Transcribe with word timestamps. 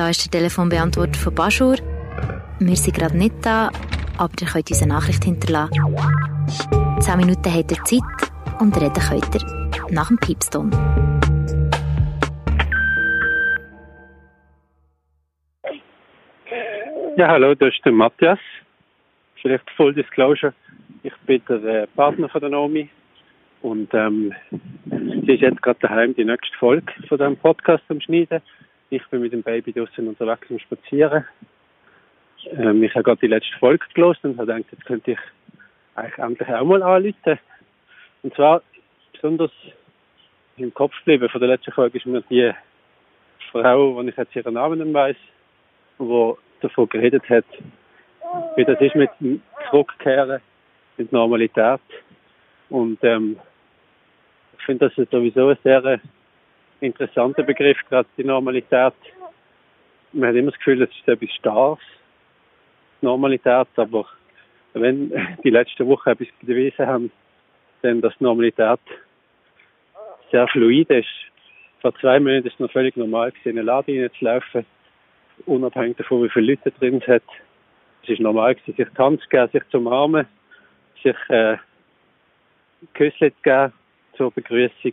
Da 0.00 0.08
ist 0.08 0.24
der 0.24 0.40
Telefonbeantworter 0.40 1.18
von 1.18 1.34
Baschur. 1.34 1.76
Wir 2.58 2.74
sind 2.74 2.96
gerade 2.96 3.18
nicht 3.18 3.34
da, 3.42 3.68
aber 4.16 4.32
ihr 4.40 4.46
könnt 4.46 4.70
uns 4.70 4.82
eine 4.82 4.94
Nachricht 4.94 5.24
hinterlassen. 5.24 5.74
Zehn 7.00 7.18
Minuten 7.18 7.52
habt 7.52 7.70
ihr 7.70 7.84
Zeit 7.84 8.60
und 8.62 8.74
reden 8.80 8.94
könnt 8.94 9.34
ihr 9.34 9.94
nach 9.94 10.08
dem 10.08 10.16
Piepston. 10.16 10.70
Ja, 17.18 17.28
hallo, 17.28 17.54
das 17.54 17.74
ist 17.74 17.84
der 17.84 17.92
Matthias. 17.92 18.38
Vielleicht 19.42 19.70
Full 19.76 19.92
Disclosure. 19.92 20.54
Ich 21.02 21.12
bin 21.26 21.42
der 21.46 21.82
äh, 21.82 21.86
Partner 21.88 22.30
von 22.30 22.40
der 22.40 22.48
Naomi 22.48 22.88
und 23.60 23.92
ähm, 23.92 24.32
sie 24.86 25.34
ist 25.34 25.42
jetzt 25.42 25.60
gerade 25.60 25.80
daheim 25.80 26.14
die 26.14 26.24
nächste 26.24 26.56
Folge 26.56 26.90
von 27.06 27.18
diesem 27.18 27.36
Podcast 27.36 27.84
am 27.90 28.00
Schneiden. 28.00 28.40
Ich 28.92 29.06
bin 29.06 29.20
mit 29.20 29.32
dem 29.32 29.44
Baby 29.44 29.72
draußen 29.72 30.06
unterwegs 30.06 30.50
am 30.50 30.58
Spazieren. 30.58 31.24
Ähm, 32.50 32.82
ich 32.82 32.92
habe 32.94 33.04
gerade 33.04 33.20
die 33.20 33.28
letzte 33.28 33.56
Folge 33.58 33.86
gelesen 33.94 34.32
und 34.32 34.38
habe 34.38 34.52
gedacht, 34.52 34.72
jetzt 34.72 34.84
könnte 34.84 35.12
ich 35.12 35.18
eigentlich 35.94 36.18
endlich 36.18 36.48
auch 36.48 36.64
mal 36.64 36.82
anrufen. 36.82 37.38
Und 38.24 38.34
zwar 38.34 38.62
besonders 39.12 39.52
im 40.56 40.74
Kopf 40.74 40.92
geblieben 40.98 41.28
von 41.28 41.40
der 41.40 41.50
letzten 41.50 41.70
Folge 41.70 41.98
ist 41.98 42.06
mir 42.06 42.22
die 42.22 42.52
Frau, 43.52 43.96
wenn 43.96 44.08
ich 44.08 44.16
jetzt 44.16 44.34
ihren 44.34 44.54
Namen 44.54 44.80
nicht 44.80 44.92
weiss, 44.92 45.16
die 46.00 46.32
davon 46.60 46.88
geredet 46.88 47.28
hat, 47.28 47.44
wie 48.56 48.64
das 48.64 48.80
ist 48.80 48.96
mit 48.96 49.10
dem 49.20 49.40
Zurückkehren 49.70 50.40
in 50.96 51.08
die 51.08 51.14
Normalität. 51.14 51.80
Und 52.70 52.98
ähm, 53.02 53.38
ich 54.58 54.64
finde, 54.64 54.88
das 54.88 54.98
ist 54.98 55.12
sowieso 55.12 55.48
ein 55.48 55.58
sehr 55.62 56.00
interessanter 56.80 57.42
Begriff, 57.42 57.78
gerade 57.88 58.08
die 58.16 58.24
Normalität. 58.24 58.94
Man 60.12 60.28
hat 60.28 60.36
immer 60.36 60.50
das 60.50 60.58
Gefühl, 60.58 60.82
es 60.82 60.90
ist 60.90 61.08
etwas 61.08 61.30
Starres, 61.34 61.78
Normalität, 63.00 63.68
aber 63.76 64.06
wenn 64.74 65.12
die 65.44 65.50
letzte 65.50 65.86
Woche 65.86 66.10
etwas 66.10 66.28
bewiesen 66.42 66.86
haben, 66.86 67.12
dann, 67.82 68.00
dass 68.00 68.20
Normalität 68.20 68.80
sehr 70.30 70.46
fluid 70.48 70.90
ist. 70.90 71.08
Vor 71.80 71.94
zwei 71.98 72.20
Monaten 72.20 72.46
ist 72.46 72.54
es 72.54 72.60
noch 72.60 72.70
völlig 72.70 72.96
normal 72.96 73.32
in 73.44 73.52
eine 73.52 73.62
Lade 73.62 74.10
zu 74.18 74.64
unabhängig 75.46 75.96
davon, 75.96 76.22
wie 76.24 76.28
viele 76.28 76.52
Leute 76.52 76.70
drin 76.72 77.00
hat. 77.06 77.22
Es 78.02 78.10
ist 78.10 78.20
normal 78.20 78.56
sich 78.66 78.76
zu 78.76 78.84
geben, 79.28 79.48
sich 79.52 79.62
zu 79.70 79.78
umarmen, 79.78 80.26
sich 81.02 81.16
äh, 81.28 81.56
Küsse 82.94 83.32
zu 83.32 83.42
geben 83.42 83.72
zur 84.16 84.30
Begrüßung. 84.30 84.92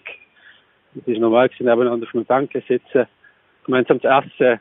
Es 1.02 1.08
ist 1.08 1.20
normal 1.20 1.50
gewesen, 1.50 1.66
nebeneinander 1.66 2.08
auf 2.08 2.16
einer 2.16 2.24
Bank 2.24 2.52
sitzen, 2.68 3.06
gemeinsam 3.66 4.02
zu 4.02 4.08
essen, 4.08 4.60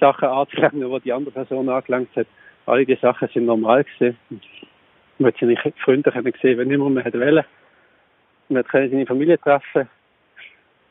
Sachen 0.00 0.28
anzulangen, 0.28 0.80
die 0.80 1.00
die 1.00 1.12
andere 1.12 1.32
Person 1.32 1.68
angelangt 1.68 2.14
hat. 2.16 2.26
Alle 2.66 2.84
diese 2.84 3.00
Sachen 3.00 3.28
sind 3.32 3.46
normal 3.46 3.84
gewesen. 3.84 4.18
Man 5.18 5.32
hat 5.32 5.38
seine 5.40 5.56
Freunde 5.84 6.10
können 6.10 6.32
sehen, 6.42 6.58
wenn 6.58 6.70
immer 6.70 6.90
man 6.90 7.04
wollte. 7.04 7.44
Man 8.48 8.64
konnte 8.64 8.90
seine 8.90 9.06
Familie 9.06 9.38
treffen. 9.38 9.88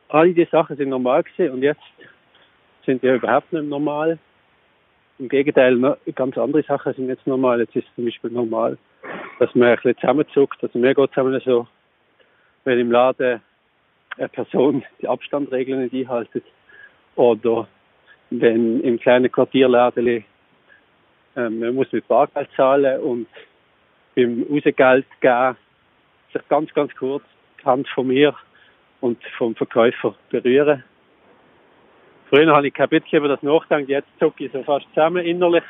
Alle 0.09 0.33
diese 0.33 0.49
Sachen 0.51 0.77
sind 0.77 0.89
normal 0.89 1.23
gewesen 1.23 1.53
und 1.53 1.63
jetzt 1.63 1.81
sind 2.85 3.03
die 3.03 3.07
überhaupt 3.07 3.51
nicht 3.51 3.65
normal. 3.65 4.17
Im 5.19 5.29
Gegenteil, 5.29 5.97
ganz 6.15 6.37
andere 6.37 6.63
Sachen 6.63 6.93
sind 6.93 7.07
jetzt 7.07 7.27
normal. 7.27 7.59
Jetzt 7.59 7.75
ist 7.75 7.87
zum 7.95 8.05
Beispiel 8.05 8.31
normal, 8.31 8.77
dass 9.39 9.53
man 9.53 9.69
ein 9.69 9.75
bisschen 9.75 9.97
zusammenzuckt. 9.97 10.63
Also 10.63 10.77
mir 10.79 10.93
geht 10.93 11.09
zusammen 11.09 11.41
so, 11.43 11.67
wenn 12.63 12.79
im 12.79 12.91
Laden 12.91 13.41
eine 14.17 14.29
Person 14.29 14.83
die 15.01 15.07
Abstandregeln 15.07 15.83
nicht 15.83 15.93
einhaltet 15.93 16.43
oder 17.15 17.67
wenn 18.29 18.81
im 18.81 18.99
kleinen 18.99 19.31
Quartierladen 19.31 20.25
ähm, 21.37 21.59
man 21.59 21.75
muss 21.75 21.91
mit 21.91 22.07
Bargeld 22.07 22.49
zahlen 22.55 23.01
und 23.01 23.27
beim 24.15 24.45
Rausgeld 24.49 25.05
geben 25.21 25.57
sich 26.33 26.47
ganz, 26.47 26.73
ganz 26.73 26.95
kurz 26.95 27.23
die 27.61 27.65
Hand 27.65 27.87
von 27.89 28.07
mir 28.07 28.35
und 29.01 29.21
vom 29.37 29.55
Verkäufer 29.55 30.15
berühren. 30.29 30.83
Früher 32.29 32.55
habe 32.55 32.67
ich 32.67 32.73
kein 32.73 32.89
bisschen 32.89 33.19
über 33.19 33.27
das 33.27 33.43
nachgedacht, 33.43 33.89
jetzt 33.89 34.07
zucke 34.19 34.45
ich 34.45 34.51
so 34.51 34.63
fast 34.63 34.87
zusammen 34.89 35.23
innerlich. 35.25 35.63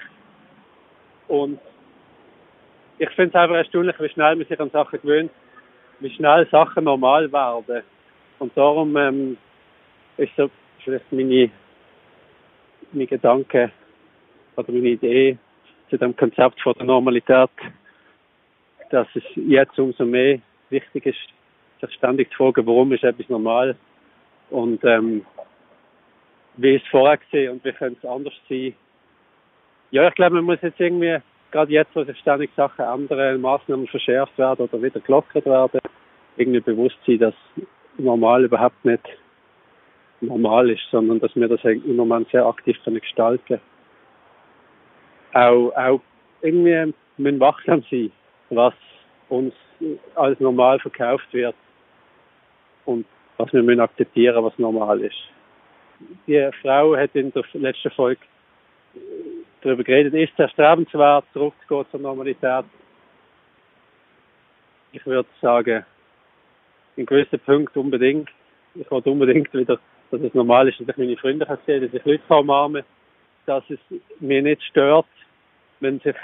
Und 1.27 1.59
ich 2.97 3.09
finde 3.09 3.29
es 3.29 3.35
einfach 3.35 3.55
erstaunlich, 3.55 3.99
wie 3.99 4.09
schnell 4.09 4.35
man 4.35 4.45
sich 4.45 4.59
an 4.59 4.69
Sachen 4.69 5.01
gewöhnt, 5.01 5.31
wie 5.99 6.09
schnell 6.11 6.47
Sachen 6.49 6.85
normal 6.85 7.31
werden. 7.31 7.83
Und 8.39 8.55
darum 8.57 8.95
ähm, 8.97 9.37
ist 10.17 10.31
so 10.37 10.49
vielleicht 10.83 11.11
meine, 11.11 11.49
meine 12.91 13.07
Gedanke 13.07 13.71
oder 14.55 14.71
meine 14.71 14.89
Idee 14.89 15.37
zu 15.89 15.97
dem 15.97 16.15
Konzept 16.15 16.59
von 16.61 16.73
der 16.73 16.85
Normalität, 16.85 17.49
dass 18.89 19.07
es 19.15 19.23
jetzt 19.35 19.77
umso 19.79 20.05
mehr 20.05 20.39
wichtig 20.69 21.05
ist, 21.05 21.17
sich 21.81 21.93
ständig 21.95 22.29
zu 22.31 22.37
fragen, 22.37 22.65
warum 22.65 22.91
ist 22.93 23.03
etwas 23.03 23.29
normal 23.29 23.75
und 24.49 24.83
ähm, 24.83 25.25
wie 26.57 26.75
ist 26.75 26.83
es 26.83 26.89
vorher 26.89 27.17
gesehen 27.17 27.53
und 27.53 27.65
wie 27.65 27.71
könnte 27.71 27.99
es 28.01 28.09
anders 28.09 28.33
sein. 28.49 28.73
Ja, 29.91 30.07
ich 30.07 30.15
glaube, 30.15 30.35
man 30.35 30.45
muss 30.45 30.61
jetzt 30.61 30.79
irgendwie, 30.79 31.17
gerade 31.51 31.71
jetzt, 31.71 31.95
wo 31.95 32.03
sich 32.03 32.17
ständig 32.19 32.51
Sachen 32.55 32.85
ändern, 32.85 33.41
Maßnahmen 33.41 33.87
verschärft 33.87 34.37
werden 34.37 34.65
oder 34.65 34.81
wieder 34.81 34.99
gelockert 34.99 35.45
werden, 35.45 35.79
irgendwie 36.37 36.59
bewusst 36.59 36.97
sein, 37.05 37.19
dass 37.19 37.35
normal 37.97 38.45
überhaupt 38.45 38.83
nicht 38.85 39.03
normal 40.21 40.69
ist, 40.69 40.83
sondern 40.91 41.19
dass 41.19 41.35
wir 41.35 41.47
das 41.47 41.63
im 41.63 41.95
Moment 41.95 42.29
sehr 42.29 42.45
aktiv 42.45 42.77
können 42.83 42.99
gestalten 42.99 43.59
auch, 45.35 45.71
auch 45.75 46.01
irgendwie 46.41 46.93
müssen 47.17 47.39
wachsam 47.39 47.83
sein, 47.91 48.11
was 48.49 48.73
uns 49.29 49.53
als 50.15 50.39
normal 50.39 50.79
verkauft 50.79 51.27
wird 51.33 51.55
und 52.85 53.05
was 53.37 53.51
wir 53.51 53.61
müssen 53.61 53.81
akzeptieren, 53.81 54.43
was 54.43 54.57
normal 54.57 55.01
ist. 55.01 55.29
Die 56.27 56.49
Frau 56.61 56.95
hat 56.95 57.13
in 57.15 57.31
der 57.31 57.43
letzten 57.53 57.91
Folge 57.91 58.21
darüber 59.61 59.83
geredet, 59.83 60.13
ist 60.13 60.33
es 60.33 60.39
erstrebenswert, 60.39 61.25
zurückzugehen 61.33 61.85
zur 61.91 61.99
Normalität. 61.99 62.65
Ich 64.93 65.05
würde 65.05 65.27
sagen, 65.41 65.85
in 66.95 67.05
gewissen 67.05 67.39
Punkten 67.39 67.79
unbedingt. 67.79 68.29
Ich 68.75 68.89
wollte 68.91 69.09
unbedingt 69.09 69.53
wieder, 69.53 69.79
dass 70.11 70.21
es 70.21 70.33
normal 70.33 70.67
ist, 70.69 70.79
dass 70.79 70.89
ich 70.89 70.97
meine 70.97 71.17
Freunde 71.17 71.45
kann 71.45 71.57
sehen, 71.65 71.83
dass 71.83 71.93
ich 71.93 72.05
Leute 72.05 72.33
umarmen 72.33 72.83
dass 73.45 73.63
es 73.69 73.79
mir 74.19 74.41
nicht 74.41 74.63
stört, 74.63 75.05
wenn 75.79 75.99
sich 75.99 76.15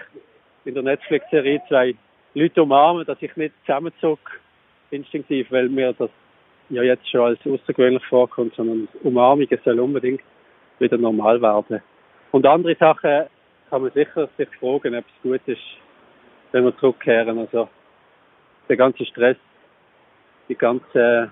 in 0.65 0.73
der 0.73 0.83
Netflix-Serie 0.83 1.61
zwei 1.67 1.95
Leute 2.33 2.63
umarmen, 2.63 3.05
dass 3.05 3.21
ich 3.21 3.35
nicht 3.35 3.53
zusammenzog, 3.65 4.19
instinktiv, 4.91 5.47
weil 5.51 5.69
mir 5.69 5.93
das 5.93 6.09
ja 6.69 6.83
jetzt 6.83 7.09
schon 7.09 7.21
als 7.21 7.39
außergewöhnlich 7.45 8.05
vorkommt, 8.05 8.55
sondern 8.55 8.88
Umarmungen 9.03 9.59
soll 9.63 9.79
unbedingt 9.79 10.21
wieder 10.79 10.97
normal 10.97 11.41
werden. 11.41 11.81
Und 12.31 12.45
andere 12.45 12.75
Sachen 12.75 13.25
kann 13.69 13.81
man 13.81 13.91
sicher 13.91 14.29
sich 14.38 14.49
fragen, 14.59 14.95
ob 14.95 15.05
es 15.05 15.21
gut 15.23 15.41
ist, 15.45 15.61
wenn 16.51 16.63
wir 16.63 16.77
zurückkehren. 16.77 17.38
Also 17.39 17.69
der 18.69 18.77
ganze 18.77 19.05
Stress, 19.05 19.38
die 20.51 20.57
ganze 20.57 21.31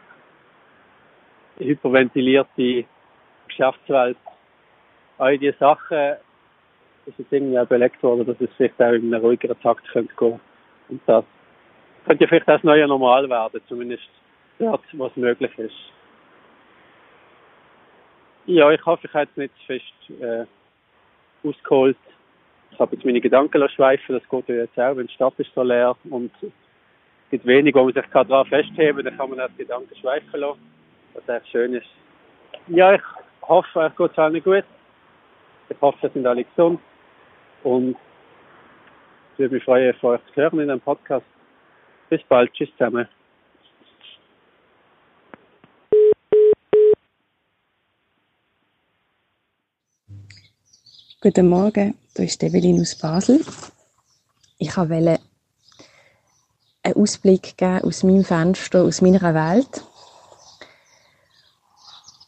hyperventilierte 1.58 2.86
Geschäftswelt, 3.48 4.18
all 5.18 5.38
diese 5.38 5.58
Sachen 5.58 6.16
ist 7.06 7.20
jetzt 7.20 7.34
irgendwie 7.34 7.60
auch 7.60 7.68
belegt 7.68 8.02
worden, 8.02 8.26
dass 8.26 8.40
es 8.40 8.50
vielleicht 8.56 8.82
auch 8.82 8.94
in 8.94 9.14
einem 9.14 9.22
ruhigeren 9.22 9.60
Takt 9.62 9.86
könnte 9.90 10.14
gehen. 10.16 10.40
Und 10.88 11.02
das 11.06 11.26
könnte 12.06 12.24
ja 12.24 12.30
vielleicht 12.30 12.48
das 12.48 12.64
neue 12.64 12.88
Normal 12.88 13.30
werden, 13.30 13.60
zumindest 13.68 14.08
dort, 14.58 14.84
was 14.94 15.16
möglich 15.18 15.52
ist. 15.58 15.76
Ja, 18.46 18.72
ich 18.72 18.86
hoffe, 18.86 19.06
ich 19.06 19.14
habe 19.14 19.26
jetzt 19.26 19.38
nicht 19.38 19.54
zu 19.58 19.66
fest 19.66 20.22
äh, 20.22 21.48
ausgeholt. 21.48 21.98
Ich 22.72 22.80
habe 22.80 22.96
jetzt 22.96 23.06
meine 23.06 23.20
Gedanken 23.20 23.68
schweifen, 23.70 24.16
das 24.18 24.30
geht 24.30 24.48
ja 24.48 24.64
jetzt 24.64 24.80
auch, 24.80 24.96
wenn 24.96 25.08
die 25.08 25.14
Stadt 25.14 25.34
ist 25.38 25.54
so 25.54 25.62
leer 25.62 25.96
und 26.10 26.32
gibt 27.30 27.46
wenig, 27.46 27.76
wo 27.76 27.84
man 27.84 27.94
sich 27.94 28.06
daran 28.12 28.46
festheben 28.48 28.98
kann, 28.98 29.06
dann 29.06 29.18
kann 29.18 29.30
man 29.30 29.40
auch 29.42 29.58
Gedanken 29.58 29.96
schweifen 29.96 30.40
lassen, 30.40 30.60
was 31.14 31.36
echt 31.36 31.52
schön 31.52 31.74
ist. 31.74 31.88
Ja, 32.68 32.94
ich 32.94 33.02
hoffe, 33.44 33.82
es 33.82 33.96
geht 33.96 34.18
allen 34.18 34.44
gut. 34.44 34.64
Ich 35.70 35.82
hoffe, 35.82 36.02
wir 36.02 36.10
sind 36.10 36.26
alle 36.26 36.44
gesund. 36.44 36.80
Und 37.64 37.96
ich 39.34 39.40
würde 39.40 39.56
mich 39.56 39.64
freuen, 39.64 39.94
von 39.96 40.16
euch 40.16 40.22
zu 40.34 40.42
hören 40.42 40.60
in 40.60 40.70
einem 40.70 40.82
Podcast. 40.82 41.26
Bis 42.10 42.22
bald. 42.24 42.52
Tschüss 42.54 42.70
zusammen. 42.78 43.08
Guten 51.22 51.50
Morgen, 51.50 51.96
hier 52.16 52.26
ist 52.26 52.42
Evelyn 52.42 52.80
aus 52.80 52.98
Basel. 52.98 53.42
Ich 54.58 54.78
wollte 54.78 55.20
einen 56.90 57.02
Ausblick 57.02 57.58
geben 57.58 57.82
aus 57.82 58.04
meinem 58.04 58.24
Fenster, 58.24 58.84
aus 58.84 59.02
meiner 59.02 59.34
Welt. 59.34 59.84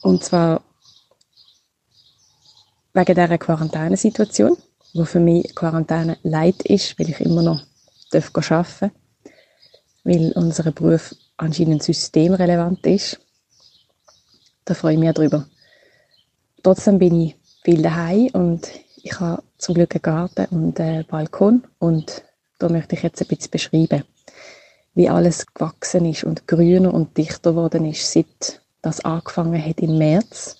Und 0.01 0.23
zwar 0.23 0.61
wegen 2.93 3.15
dieser 3.15 3.37
Quarantänesituation, 3.37 4.57
wo 4.93 5.05
für 5.05 5.19
mich 5.19 5.55
Quarantäne 5.55 6.17
leid 6.23 6.63
ist, 6.63 6.97
weil 6.99 7.09
ich 7.09 7.19
immer 7.19 7.41
noch 7.41 7.61
arbeiten 8.13 8.43
darf, 8.49 8.81
weil 10.03 10.31
unser 10.35 10.71
Beruf 10.71 11.15
anscheinend 11.37 11.83
systemrelevant 11.83 12.85
ist. 12.85 13.19
Da 14.65 14.73
freue 14.73 14.93
ich 14.93 14.99
mich 14.99 15.13
darüber. 15.13 15.47
Trotzdem 16.63 16.99
bin 16.99 17.21
ich 17.21 17.35
viel 17.63 17.81
daheim 17.81 18.29
und 18.33 18.67
ich 19.03 19.19
habe 19.19 19.43
zum 19.57 19.75
Glück 19.75 19.95
einen 19.95 20.01
Garten 20.01 20.45
und 20.51 20.79
einen 20.79 21.05
Balkon 21.05 21.63
und 21.79 22.23
da 22.59 22.69
möchte 22.69 22.95
ich 22.95 23.03
jetzt 23.03 23.21
ein 23.21 23.27
bisschen 23.27 23.49
beschreiben, 23.49 24.03
wie 24.93 25.09
alles 25.09 25.45
gewachsen 25.53 26.05
ist 26.05 26.23
und 26.23 26.47
grüner 26.47 26.93
und 26.93 27.17
dichter 27.17 27.51
geworden 27.51 27.85
ist, 27.85 28.11
seit 28.11 28.61
das 28.81 28.99
angefangen 29.05 29.63
hat 29.63 29.79
im 29.79 29.97
März. 29.97 30.57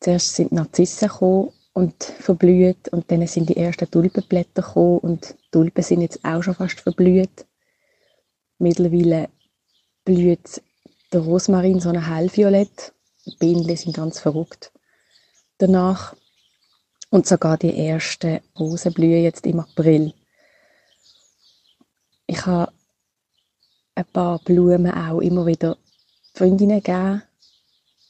Zuerst 0.00 0.34
sind 0.34 0.52
Narzissen 0.52 1.08
gekommen 1.08 1.52
und 1.72 2.04
verblüht 2.04 2.88
und 2.90 3.10
dann 3.10 3.26
sind 3.26 3.48
die 3.48 3.56
ersten 3.56 3.90
Tulpenblätter 3.90 4.62
gekommen 4.62 4.98
und 4.98 5.34
Tulpen 5.50 5.82
sind 5.82 6.02
jetzt 6.02 6.24
auch 6.24 6.42
schon 6.42 6.54
fast 6.54 6.80
verblüht. 6.80 7.46
Mittlerweile 8.58 9.28
blüht 10.04 10.62
der 11.12 11.20
Rosmarin 11.20 11.80
so 11.80 11.88
ein 11.88 12.06
hellviolett. 12.06 12.92
Die 13.26 13.36
Bienen 13.36 13.76
sind 13.76 13.96
ganz 13.96 14.20
verrückt 14.20 14.70
danach. 15.58 16.14
Und 17.10 17.26
sogar 17.26 17.56
die 17.56 17.76
ersten 17.86 18.40
Rosen 18.58 18.92
blühen 18.92 19.22
jetzt 19.22 19.46
im 19.46 19.60
April. 19.60 20.12
Ich 22.26 22.44
habe 22.44 22.72
ein 23.96 24.04
paar 24.12 24.38
Blumen 24.40 24.92
auch 24.92 25.20
immer 25.20 25.46
wieder 25.46 25.76
Freundinnen 26.34 26.82
gegeben, 26.82 27.22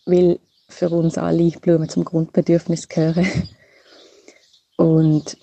weil 0.04 0.38
für 0.68 0.90
uns 0.90 1.16
alle 1.16 1.50
Blumen 1.52 1.88
zum 1.88 2.04
Grundbedürfnis 2.04 2.88
gehören. 2.88 3.26
Und 4.76 5.38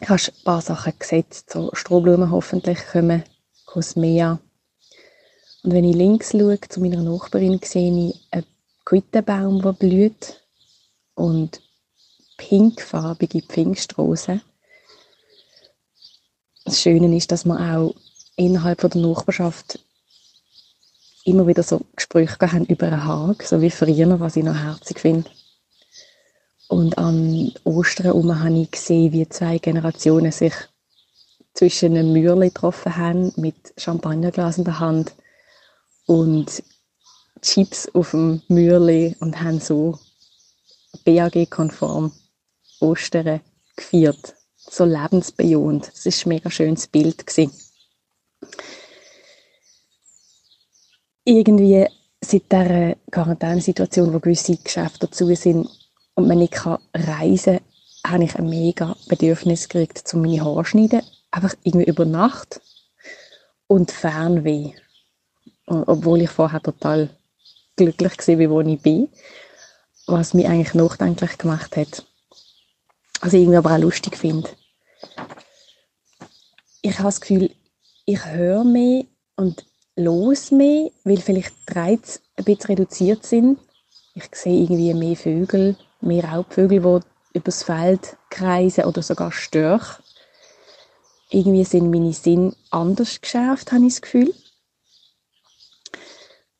ich 0.00 0.08
habe 0.08 0.20
ein 0.22 0.44
paar 0.44 0.60
Sachen 0.60 0.92
gesetzt, 0.98 1.50
so 1.50 1.70
Strohblumen 1.72 2.30
hoffentlich 2.30 2.78
kommen, 2.92 3.24
Cosmea. 3.64 4.38
Und 5.64 5.72
wenn 5.72 5.84
ich 5.84 5.96
links 5.96 6.32
schaue, 6.32 6.60
zu 6.60 6.80
meiner 6.80 7.02
Nachbarin, 7.02 7.58
sehe 7.64 7.90
ich 7.90 8.26
einen 8.30 8.46
Quittenbaum, 8.84 9.62
der 9.62 9.72
blüht 9.72 10.44
und 11.14 11.60
pinkfarbige 12.36 13.42
Pfingstrosen. 13.42 14.42
Das 16.64 16.80
Schöne 16.80 17.16
ist, 17.16 17.32
dass 17.32 17.44
man 17.44 17.58
auch 17.58 17.94
innerhalb 18.38 18.80
der 18.80 19.00
Nachbarschaft 19.00 19.80
immer 21.24 21.46
wieder 21.46 21.62
so 21.62 21.82
Gespräche 21.94 22.52
haben 22.52 22.64
über 22.66 22.86
einen 22.86 23.04
Hag, 23.04 23.42
so 23.42 23.60
wie 23.60 23.70
früher, 23.70 24.18
was 24.20 24.36
ich 24.36 24.44
noch 24.44 24.56
herzig 24.56 25.00
finde. 25.00 25.28
Und 26.68 26.96
an 26.98 27.52
Ostern 27.64 28.04
herum 28.04 28.38
habe 28.38 28.58
ich 28.60 28.70
gesehen, 28.70 29.12
wie 29.12 29.28
zwei 29.28 29.58
Generationen 29.58 30.32
sich 30.32 30.54
zwischen 31.54 31.96
einem 31.96 32.12
Mürli 32.12 32.48
getroffen 32.48 32.96
haben, 32.96 33.32
mit 33.36 33.56
Champagnerglas 33.76 34.58
in 34.58 34.64
der 34.64 34.78
Hand 34.78 35.14
und 36.06 36.62
Chips 37.42 37.88
auf 37.94 38.12
dem 38.12 38.42
Mürli 38.48 39.16
und 39.20 39.42
haben 39.42 39.60
so 39.60 39.98
BAG-konform 41.04 42.12
Ostern 42.80 43.40
gefeiert. 43.76 44.34
So 44.56 44.84
lebensbejahend. 44.84 45.88
Das 45.88 46.06
war 46.06 46.12
ein 46.12 46.28
mega 46.28 46.50
schönes 46.50 46.86
Bild. 46.86 47.26
Gewesen. 47.26 47.67
Irgendwie 51.24 51.86
seit 52.20 52.50
dieser 52.50 52.96
Quarantänesituation, 53.10 54.12
wo 54.12 54.18
gewisse 54.18 54.56
Geschäfte 54.56 55.06
dazu 55.06 55.34
sind 55.34 55.68
und 56.14 56.26
man 56.26 56.38
nicht 56.38 56.54
reisen 56.94 57.60
kann, 58.02 58.12
habe 58.12 58.24
ich 58.24 58.34
ein 58.36 58.48
mega 58.48 58.96
Bedürfnis 59.08 59.68
gekriegt, 59.68 59.98
zu 59.98 60.16
meine 60.16 60.42
Haare 60.42 60.64
zu 60.64 60.70
schneiden. 60.70 61.02
Einfach 61.30 61.54
irgendwie 61.62 61.86
über 61.86 62.04
Nacht. 62.04 62.60
Und 63.66 63.90
Fernweh. 63.90 64.72
Obwohl 65.66 66.22
ich 66.22 66.30
vorher 66.30 66.62
total 66.62 67.10
glücklich 67.76 68.16
war, 68.16 68.50
wo 68.50 68.60
ich 68.62 68.80
bin 68.80 69.08
was 70.08 70.34
mich 70.34 70.46
eigentlich 70.46 70.74
nachdenklich 70.74 71.38
gemacht 71.38 71.76
hat. 71.76 72.04
Also 73.20 73.36
irgendwie 73.36 73.58
aber 73.58 73.72
auch 73.72 73.78
lustig 73.78 74.16
finde. 74.16 74.48
Ich 76.82 76.94
habe 76.98 77.08
das 77.08 77.20
Gefühl, 77.20 77.50
ich 78.08 78.24
höre 78.24 78.64
mehr 78.64 79.04
und 79.36 79.66
los 79.94 80.50
mehr, 80.50 80.90
weil 81.04 81.18
vielleicht 81.18 81.52
die 81.68 81.72
Reize 81.74 82.20
ein 82.36 82.44
bisschen 82.44 82.68
reduziert 82.68 83.26
sind. 83.26 83.58
Ich 84.14 84.24
sehe 84.32 84.62
irgendwie 84.62 84.94
mehr 84.94 85.14
Vögel, 85.14 85.76
mehr 86.00 86.24
Raubvögel, 86.24 86.80
die 86.80 87.38
übers 87.38 87.62
Feld 87.62 88.16
kreisen 88.30 88.84
oder 88.84 89.02
sogar 89.02 89.30
Störche. 89.30 90.02
Irgendwie 91.28 91.64
sind 91.64 91.90
meine 91.90 92.14
Sinne 92.14 92.56
anders 92.70 93.20
geschärft, 93.20 93.72
habe 93.72 93.84
ich 93.84 93.96
das 93.96 94.00
Gefühl. 94.00 94.34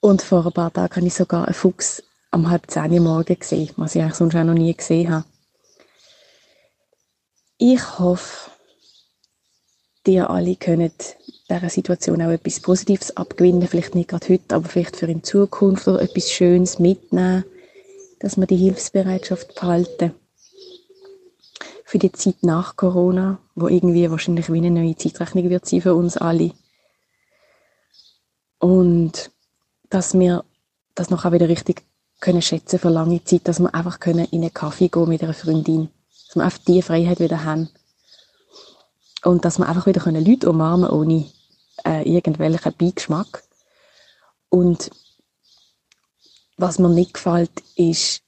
Und 0.00 0.20
vor 0.20 0.44
ein 0.44 0.52
paar 0.52 0.70
Tagen 0.70 0.96
habe 0.96 1.06
ich 1.06 1.14
sogar 1.14 1.46
einen 1.46 1.54
Fuchs 1.54 2.02
am 2.30 2.50
halb 2.50 2.70
zehn 2.70 2.92
Uhr 2.92 3.00
morgen 3.00 3.38
gesehen, 3.38 3.70
was 3.78 3.94
ich 3.94 4.02
eigentlich 4.02 4.16
sonst 4.16 4.36
auch 4.36 4.44
noch 4.44 4.52
nie 4.52 4.74
gesehen 4.74 5.10
habe. 5.10 5.24
Ich 7.56 7.98
hoffe, 7.98 8.50
ihr 10.08 10.28
alle 10.31 10.56
können 10.56 10.93
dieser 11.49 11.70
Situation 11.70 12.22
auch 12.22 12.31
etwas 12.31 12.60
Positives 12.60 13.16
abgewinnen, 13.16 13.69
vielleicht 13.69 13.94
nicht 13.94 14.08
gerade 14.08 14.28
heute, 14.28 14.55
aber 14.55 14.69
vielleicht 14.69 14.96
für 14.96 15.06
in 15.06 15.22
Zukunft 15.22 15.87
oder 15.88 16.02
etwas 16.02 16.31
Schönes 16.31 16.78
mitnehmen, 16.78 17.44
dass 18.20 18.37
wir 18.37 18.46
die 18.46 18.56
Hilfsbereitschaft 18.56 19.55
behalten. 19.55 20.12
Für 21.84 21.99
die 21.99 22.12
Zeit 22.12 22.43
nach 22.43 22.76
Corona, 22.76 23.38
wo 23.55 23.69
irgendwie 23.69 24.10
wahrscheinlich 24.10 24.52
wie 24.52 24.58
eine 24.58 24.70
neue 24.70 24.96
Zeitrechnung 24.96 25.49
wird 25.49 25.66
sein 25.66 25.81
für 25.81 25.94
uns 25.94 26.16
alle. 26.16 26.52
Und 28.58 29.31
dass 29.88 30.19
wir 30.19 30.44
das 30.94 31.11
noch 31.11 31.25
auch 31.25 31.32
wieder 31.32 31.49
richtig 31.49 31.82
können 32.20 32.43
schätzen 32.43 32.78
für 32.78 32.90
lange 32.90 33.22
Zeit, 33.25 33.46
dass 33.49 33.61
wir 33.61 33.75
einfach 33.75 34.00
können 34.00 34.26
in 34.31 34.43
einen 34.43 34.52
Kaffee 34.52 34.88
gehen 34.88 35.08
mit 35.08 35.22
einer 35.22 35.32
Freundin. 35.32 35.88
Dass 36.26 36.37
wir 36.37 36.44
einfach 36.44 36.58
diese 36.66 36.82
Freiheit 36.82 37.20
wieder 37.20 37.44
haben. 37.44 37.70
Und 39.24 39.44
dass 39.44 39.58
wir 39.58 39.68
einfach 39.68 39.86
wieder 39.86 40.00
können 40.00 40.24
Leute 40.24 40.48
umarmen 40.48 40.88
ohne 40.88 41.26
äh, 41.84 42.02
irgendwelchen 42.08 42.72
Beigeschmack. 42.74 43.42
Und 44.48 44.90
was 46.56 46.78
mir 46.78 46.88
nicht 46.88 47.14
gefällt, 47.14 47.62
ist, 47.76 48.22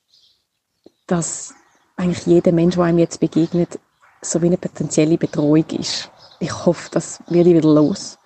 dass 1.06 1.54
eigentlich 1.96 2.26
jeder 2.26 2.52
Mensch, 2.52 2.76
der 2.76 2.84
einem 2.84 2.98
jetzt 2.98 3.20
begegnet, 3.20 3.78
so 4.22 4.42
wie 4.42 4.46
eine 4.46 4.58
potenzielle 4.58 5.16
Bedrohung 5.18 5.66
ist. 5.70 6.10
Ich 6.40 6.66
hoffe, 6.66 6.88
das 6.92 7.20
wird 7.28 7.46
wieder 7.46 7.68
los. 7.68 8.18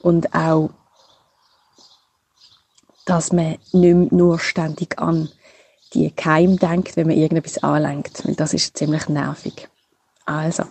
Und 0.00 0.34
auch 0.34 0.70
dass 3.06 3.32
man 3.32 3.56
nicht 3.72 4.12
nur 4.12 4.38
ständig 4.38 4.98
an 4.98 5.30
die 5.94 6.10
Keim 6.10 6.58
denkt, 6.58 6.96
wenn 6.96 7.06
man 7.06 7.16
irgendetwas 7.16 7.62
anlenkt. 7.62 8.26
Weil 8.26 8.34
das 8.34 8.52
ist 8.52 8.76
ziemlich 8.76 9.08
nervig. 9.08 9.68
Also, 10.26 10.64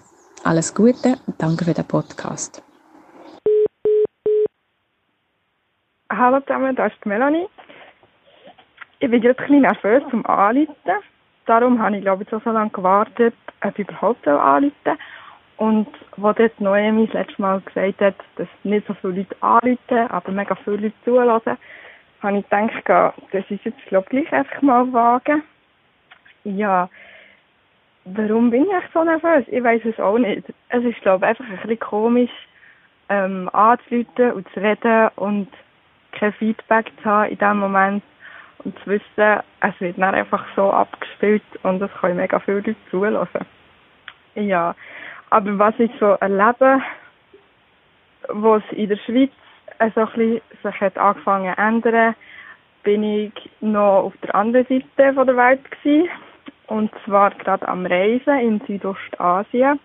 alles 0.46 0.76
Gute 0.76 1.18
und 1.26 1.42
danke 1.42 1.66
für 1.66 1.74
den 1.74 1.88
Podcast. 1.88 2.64
Hallo 6.12 6.40
zusammen, 6.42 6.76
das 6.76 6.94
ist 6.94 7.06
Melanie. 7.06 7.48
Ich 9.00 9.10
bin 9.10 9.24
jetzt 9.24 9.40
ein 9.40 9.48
bisschen 9.48 9.62
nervös 9.62 10.04
zum 10.12 10.26
Anrufen. 10.28 10.76
Darum 11.48 11.82
habe 11.82 11.98
ich, 11.98 12.04
glaube 12.04 12.24
ich, 12.24 12.30
so, 12.30 12.40
lange 12.50 12.70
gewartet, 12.70 13.36
ob 13.64 13.80
ich 13.80 13.90
überhaupt 13.90 14.28
anrufen 14.28 14.98
Und 15.58 15.88
wo 16.18 16.32
dort 16.32 16.62
Noemi 16.62 17.08
das 17.08 17.26
letzte 17.26 17.42
Mal 17.42 17.62
gesagt 17.62 18.02
hat, 18.02 18.16
dass 18.36 18.48
nicht 18.64 18.86
so 18.88 18.94
viele 18.94 19.14
Leute 19.14 19.36
anrufen, 19.42 20.12
aber 20.12 20.32
mega 20.32 20.56
viele 20.56 20.78
Leute 20.78 20.96
zulassen, 21.04 21.58
habe 22.22 22.38
ich 22.38 22.50
gedacht, 22.50 23.16
das 23.32 23.44
ist 23.50 23.66
jetzt 23.66 23.84
glaube 23.88 24.06
ich 24.12 24.30
gleich 24.30 24.34
einfach 24.34 24.62
mal 24.62 24.94
wagen. 24.94 25.44
Ja, 26.44 26.88
warum 28.06 28.52
bin 28.52 28.64
ich 28.64 28.94
so 28.94 29.04
nervös? 29.04 29.46
Ich 29.48 29.64
weiß 29.64 29.82
es 29.86 30.00
auch 30.00 30.18
nicht. 30.18 30.44
Es 30.70 30.84
ist 30.84 31.02
glaube 31.02 31.26
ich 31.26 31.30
einfach 31.30 31.46
ein 31.46 31.58
bisschen 31.58 31.80
komisch, 31.80 32.32
ähm, 33.10 33.50
anzurufen 33.54 34.32
und 34.34 34.48
zu 34.54 34.60
reden 34.60 35.10
und 35.16 35.48
kein 36.12 36.34
Feedback 36.34 36.92
zu 37.02 37.06
haben 37.06 37.32
in 37.32 37.38
dem 37.38 37.60
Moment 37.60 38.04
und 38.64 38.78
zu 38.80 38.92
wissen, 38.92 39.44
es 39.60 39.80
wird 39.80 39.98
dann 39.98 40.16
einfach 40.16 40.46
so 40.56 40.72
abgespielt 40.72 41.44
und 41.64 41.80
das 41.80 41.92
können 42.00 42.18
mega 42.18 42.40
viele 42.40 42.58
Leute 42.58 42.76
zulassen. 42.90 43.46
Ja, 44.36 44.76
aber 45.30 45.60
was 45.60 45.76
ich 45.78 45.92
so 46.00 46.18
erlebe, 46.20 46.82
was 48.30 48.64
in 48.72 48.90
der 48.90 48.98
Schweiz 48.98 49.32
so 49.94 50.02
ein 50.02 50.06
bisschen 50.08 50.42
sich 50.64 50.82
hat 50.82 50.98
angefangen 50.98 51.54
zu 51.54 51.62
ändern, 51.62 52.16
bin 52.84 53.04
ich 53.04 53.50
noch 53.62 54.06
auf 54.06 54.14
der 54.24 54.36
anderen 54.36 54.66
Seite 54.68 55.14
von 55.14 55.28
der 55.28 55.38
Welt 55.38 55.72
gewesen. 55.72 56.10
Und 56.68 56.92
zwar 57.06 57.32
gerade 57.32 57.68
am 57.68 57.86
Reisen 57.86 58.40
in 58.40 58.62
Südostasien. 58.66 59.80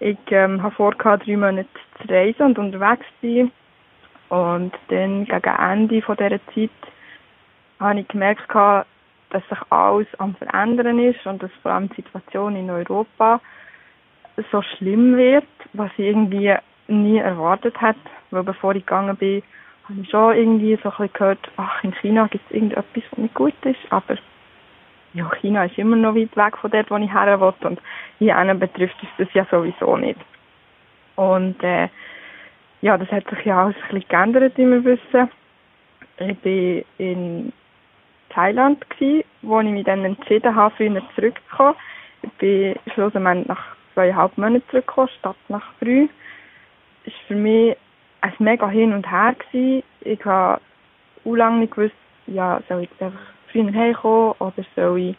Ich 0.00 0.18
ähm, 0.30 0.62
habe 0.62 0.74
vor, 0.74 0.94
drei 0.94 1.36
Monate 1.36 1.68
zu 2.00 2.08
reisen 2.08 2.42
und 2.46 2.58
unterwegs 2.58 3.04
zu 3.20 3.26
sein. 3.26 3.52
Und 4.28 4.72
dann 4.88 5.24
gegen 5.24 5.56
Ende 5.56 5.94
dieser 5.96 6.16
Zeit 6.16 6.70
habe 7.80 8.00
ich 8.00 8.08
gemerkt, 8.08 8.42
dass 9.30 9.42
sich 9.48 9.58
alles 9.70 10.06
am 10.18 10.34
Verändern 10.36 10.98
ist 10.98 11.24
und 11.26 11.42
dass 11.42 11.50
vor 11.62 11.72
allem 11.72 11.88
die 11.90 12.02
Situation 12.02 12.56
in 12.56 12.70
Europa 12.70 13.40
so 14.52 14.62
schlimm 14.62 15.16
wird, 15.16 15.46
was 15.72 15.90
ich 15.96 16.06
irgendwie 16.06 16.54
nie 16.86 17.18
erwartet 17.18 17.80
hat, 17.80 17.96
weil 18.30 18.42
bevor 18.42 18.74
ich 18.74 18.86
gegangen 18.86 19.16
bin, 19.16 19.42
habe 19.88 20.00
ich 20.00 20.10
schon 20.10 20.36
irgendwie 20.36 20.78
so 20.82 20.90
ein 20.90 20.96
bisschen 20.96 21.12
gehört, 21.12 21.50
ach, 21.56 21.82
in 21.84 21.92
China 21.94 22.26
gibt 22.28 22.44
es 22.46 22.54
irgendetwas, 22.54 23.02
was 23.10 23.18
nicht 23.18 23.34
gut 23.34 23.54
ist, 23.64 23.80
aber 23.90 24.16
ja, 25.14 25.30
China 25.40 25.64
ist 25.64 25.78
immer 25.78 25.96
noch 25.96 26.14
weit 26.14 26.36
weg 26.36 26.56
von 26.58 26.70
dort, 26.70 26.90
wo 26.90 26.96
ich 26.96 27.12
her 27.12 27.40
will 27.40 27.54
und 27.60 27.80
hier 28.18 28.54
betrifft 28.54 28.96
es 29.02 29.08
das 29.18 29.34
ja 29.34 29.46
sowieso 29.50 29.96
nicht. 29.96 30.20
Und 31.16 31.62
äh, 31.62 31.88
ja, 32.80 32.96
das 32.96 33.10
hat 33.10 33.28
sich 33.28 33.44
ja 33.44 33.64
alles 33.64 33.76
ein 33.76 33.94
bisschen 33.94 34.08
geändert, 34.08 34.52
wie 34.56 34.66
wir 34.66 34.84
wissen. 34.84 35.30
Ich 36.18 36.44
war 36.44 36.84
in 36.98 37.52
Thailand, 38.30 38.88
gewesen, 38.90 39.24
wo 39.42 39.60
ich 39.60 39.66
mich 39.66 39.84
dann 39.84 40.04
entschieden 40.04 40.54
habe, 40.54 40.74
früher 40.76 41.02
zurückzukommen. 41.14 41.74
Ich 42.22 42.30
bin 42.32 42.76
schlussendlich 42.94 43.46
nach 43.48 43.64
zweieinhalb 43.94 44.36
Monaten 44.36 44.62
zurückgekommen, 44.70 45.10
statt 45.18 45.36
nach 45.48 45.64
drei. 45.80 46.08
Es 47.04 47.12
war 47.12 47.20
für 47.28 47.34
mich 47.34 47.76
ein 48.20 48.32
mega 48.38 48.68
Hin 48.68 48.92
und 48.92 49.10
Her. 49.10 49.34
Gewesen. 49.34 49.82
Ich 50.00 50.24
habe 50.24 50.60
auch 51.24 51.34
lange 51.34 51.60
nicht 51.60 51.74
gewusst, 51.74 51.94
ja, 52.26 52.60
soll 52.68 52.82
ich 52.82 52.90
jetzt 52.90 53.02
einfach 53.02 53.37
früher 53.50 53.72
heimkommen 53.72 54.34
oder 54.38 54.64
soll 54.76 54.98
ich, 55.00 55.16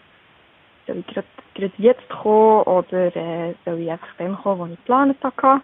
soll 0.87 0.97
ich 0.97 1.07
gerade, 1.07 1.27
gerade 1.55 1.73
jetzt 1.77 2.09
kommen 2.09 2.63
oder 2.63 3.15
äh, 3.15 3.53
soll 3.65 3.79
ich 3.79 3.91
einfach 3.91 4.15
dem 4.19 4.37
kommen, 4.37 4.61
was 4.61 4.69
ich 4.71 4.77
geplant 4.77 5.17
hatte. 5.23 5.61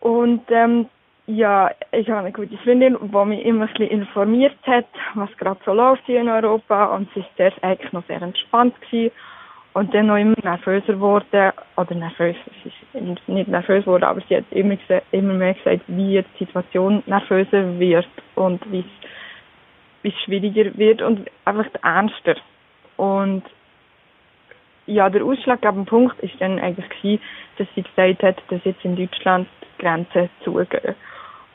Und 0.00 0.42
ähm, 0.50 0.86
ja, 1.28 1.70
ich 1.92 2.08
habe 2.08 2.20
eine 2.20 2.32
gute 2.32 2.56
Freundin, 2.58 2.96
die 3.00 3.24
mich 3.26 3.44
immer 3.44 3.66
ein 3.66 3.68
bisschen 3.68 3.90
informiert 3.90 4.56
hat, 4.62 4.86
was 5.14 5.28
gerade 5.36 5.60
so 5.64 5.74
läuft 5.74 6.04
hier 6.06 6.22
in 6.22 6.28
Europa. 6.28 6.86
Und 6.86 7.08
sie 7.14 7.20
war 7.20 7.28
zuerst 7.36 7.62
eigentlich 7.62 7.92
noch 7.92 8.06
sehr 8.06 8.22
entspannt. 8.22 8.74
Gewesen. 8.80 9.12
Und 9.74 9.94
dann 9.94 10.06
noch 10.06 10.16
immer 10.16 10.34
nervöser 10.42 10.94
geworden. 10.94 11.52
Oder 11.76 11.94
nervös, 11.94 12.34
sie 12.62 12.70
ist 12.98 13.28
nicht 13.28 13.48
nervös 13.48 13.84
geworden, 13.84 14.04
aber 14.04 14.22
sie 14.26 14.36
hat 14.36 14.44
immer, 14.50 14.76
immer 15.12 15.34
mehr 15.34 15.54
gesagt, 15.54 15.82
wie 15.86 16.24
die 16.40 16.44
Situation 16.44 17.02
nervöser 17.04 17.78
wird 17.78 18.08
und 18.34 18.60
wie 18.72 18.80
es 18.80 19.08
schwieriger 20.24 20.76
wird 20.76 21.02
und 21.02 21.30
einfach 21.44 21.66
ernster. 21.82 22.36
Und 22.96 23.44
ja, 24.86 25.10
der 25.10 25.24
ausschlaggebende 25.24 25.88
Punkt 25.88 26.18
ist 26.20 26.40
dann 26.40 26.58
eigentlich 26.58 26.88
gewesen, 26.88 27.22
dass 27.58 27.68
sie 27.74 27.82
gesagt 27.82 28.22
hat, 28.22 28.42
dass 28.48 28.64
jetzt 28.64 28.84
in 28.84 28.96
Deutschland 28.96 29.48
die 29.62 29.82
Grenzen 29.82 30.30
zugehen. 30.42 30.94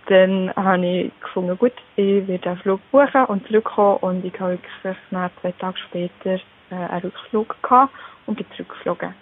Dann 0.08 0.54
habe 0.56 0.86
ich 0.86 1.12
gefunden, 1.22 1.58
gut, 1.58 1.74
ich 1.96 2.28
werde 2.28 2.50
einen 2.50 2.60
Flug 2.60 2.82
buchen 2.92 3.26
und 3.26 3.48
zurückkommen 3.48 3.98
und 4.02 4.26
ich 4.26 4.38
habe 4.40 4.52
wirklich 4.52 4.98
nach 5.12 5.32
zwei 5.42 5.52
Tage 5.54 5.78
später 5.80 6.36
äh, 6.70 6.76
einen 6.76 7.02
Rückflug 7.04 7.56
gehabt 7.64 7.94
und 8.26 8.36
bin 8.36 8.46
zurückgeflogen. 8.56 9.14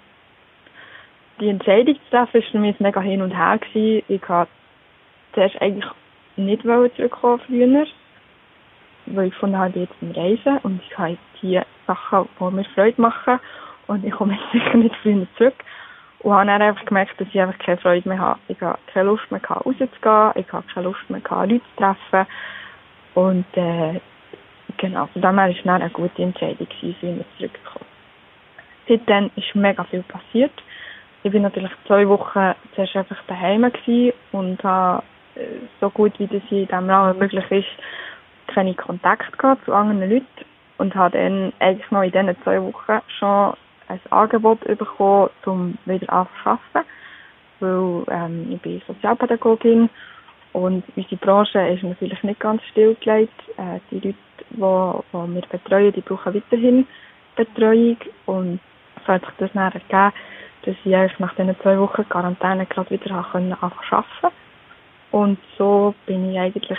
Die 1.40 1.50
Entscheidung 1.50 1.96
zu 1.96 2.02
treffen 2.10 2.34
war 2.34 2.52
für 2.52 2.60
mich 2.60 2.80
mega 2.80 3.02
hin 3.02 3.22
und 3.22 3.32
her. 3.32 3.60
Gewesen. 3.60 4.04
Ich 4.08 4.28
wollte 4.28 4.52
zuerst 5.34 5.62
eigentlich 5.62 5.90
nicht 6.36 6.64
zurückkommen 6.64 7.42
früher, 7.48 7.86
weil 9.08 9.28
ich 9.28 9.34
gefunden 9.34 9.58
habe, 9.58 9.80
jetzt 9.80 10.00
beim 10.00 10.12
Reisen 10.12 10.58
und 10.64 10.82
ich 10.82 10.98
habe 10.98 11.18
die 11.42 11.60
Sachen, 11.88 12.30
die 12.40 12.56
mir 12.56 12.66
Freude 12.76 13.02
machen 13.02 13.40
und 13.88 14.06
ich 14.06 14.12
komme 14.12 14.34
jetzt 14.52 14.52
sicher 14.52 14.78
nicht 14.78 14.96
früher 15.02 15.28
zurück. 15.38 15.56
Und 16.20 16.34
habe 16.34 16.46
dann 16.46 16.62
einfach 16.62 16.86
gemerkt, 16.86 17.20
dass 17.20 17.28
ich 17.30 17.42
einfach 17.42 17.58
keine 17.58 17.78
Freude 17.78 18.08
mehr 18.08 18.20
habe. 18.20 18.40
Ich 18.48 18.62
habe 18.62 18.78
keine 18.94 19.08
Lust 19.08 19.32
mehr 19.32 19.42
rauszugehen, 19.44 20.32
ich 20.36 20.54
habe 20.54 20.66
keine 20.74 20.88
Lust 20.88 21.10
mehr 21.10 21.22
Leute 21.30 21.62
zu 21.62 21.76
treffen. 21.78 22.28
Und 23.16 23.46
äh, 23.58 24.00
genau, 24.78 25.08
von 25.08 25.22
dem 25.22 25.40
her 25.40 25.48
war 25.48 25.50
es 25.50 25.66
eine 25.66 25.90
gute 25.90 26.22
Entscheidung, 26.22 26.68
früher 26.80 27.26
zurückzukommen. 27.38 27.86
Seitdem 28.88 29.32
ist 29.36 29.56
mega 29.56 29.84
viel 29.86 30.04
passiert. 30.04 30.54
Ich 31.24 31.32
bin 31.32 31.44
natürlich 31.44 31.72
zwei 31.86 32.08
Wochen 32.08 32.54
zuerst 32.76 32.96
einfach 32.96 33.24
daheim 33.28 33.72
und 34.32 34.64
habe 34.64 35.04
äh, 35.36 35.46
so 35.80 35.90
gut 35.90 36.14
wie 36.20 36.28
das 36.28 36.42
in 36.50 36.68
diesem 36.68 36.90
Rahmen 36.90 37.18
möglich 37.18 37.52
ist, 37.52 37.68
keine 38.54 38.74
Kontakt 38.74 39.38
gehabt 39.38 39.66
zu 39.66 39.74
anderen 39.74 40.10
Leuten 40.10 40.46
und 40.78 40.96
habe 40.96 41.18
dann 41.18 41.54
eigentlich 41.60 41.90
noch 41.92 42.02
in 42.04 42.12
diesen 42.12 42.44
zwei 42.44 42.62
Wochen 42.62 43.02
schon 43.20 43.54
ein 43.88 44.00
Angebot 44.10 44.62
bekommen, 44.62 45.30
um 45.46 45.78
wieder 45.86 46.12
anzuarbeiten. 46.12 46.90
Weil 47.60 48.04
ähm, 48.10 48.48
ich 48.52 48.62
bin 48.62 48.82
Sozialpädagogin 48.88 49.90
und 50.54 50.84
unsere 50.96 51.16
Branche 51.18 51.60
ist 51.68 51.84
natürlich 51.84 52.24
nicht 52.24 52.40
ganz 52.40 52.64
stillgelegt. 52.72 53.40
Äh, 53.58 53.80
die 53.92 53.96
Leute, 53.96 54.18
die, 54.50 54.56
die 54.56 54.62
wir 55.36 55.42
betreuen, 55.50 55.94
die 55.94 56.02
brauchen 56.02 56.34
weiterhin 56.34 56.88
Betreuung 57.36 57.98
und 58.26 58.60
es 59.02 59.08
hat 59.08 59.22
sich 59.22 59.34
das 59.38 59.52
dann 59.54 59.72
ergeben, 59.72 60.14
dass 60.64 60.76
ich 60.84 60.96
eigentlich 60.96 61.20
nach 61.20 61.36
diesen 61.36 61.60
zwei 61.62 61.80
Wochen 61.80 62.08
Quarantäne 62.10 62.66
gerade 62.66 62.90
wieder 62.90 63.12
anfangen 63.12 63.56
konnte. 63.60 64.36
Und 65.12 65.40
so 65.58 65.94
bin 66.06 66.32
ich 66.32 66.40
eigentlich 66.40 66.78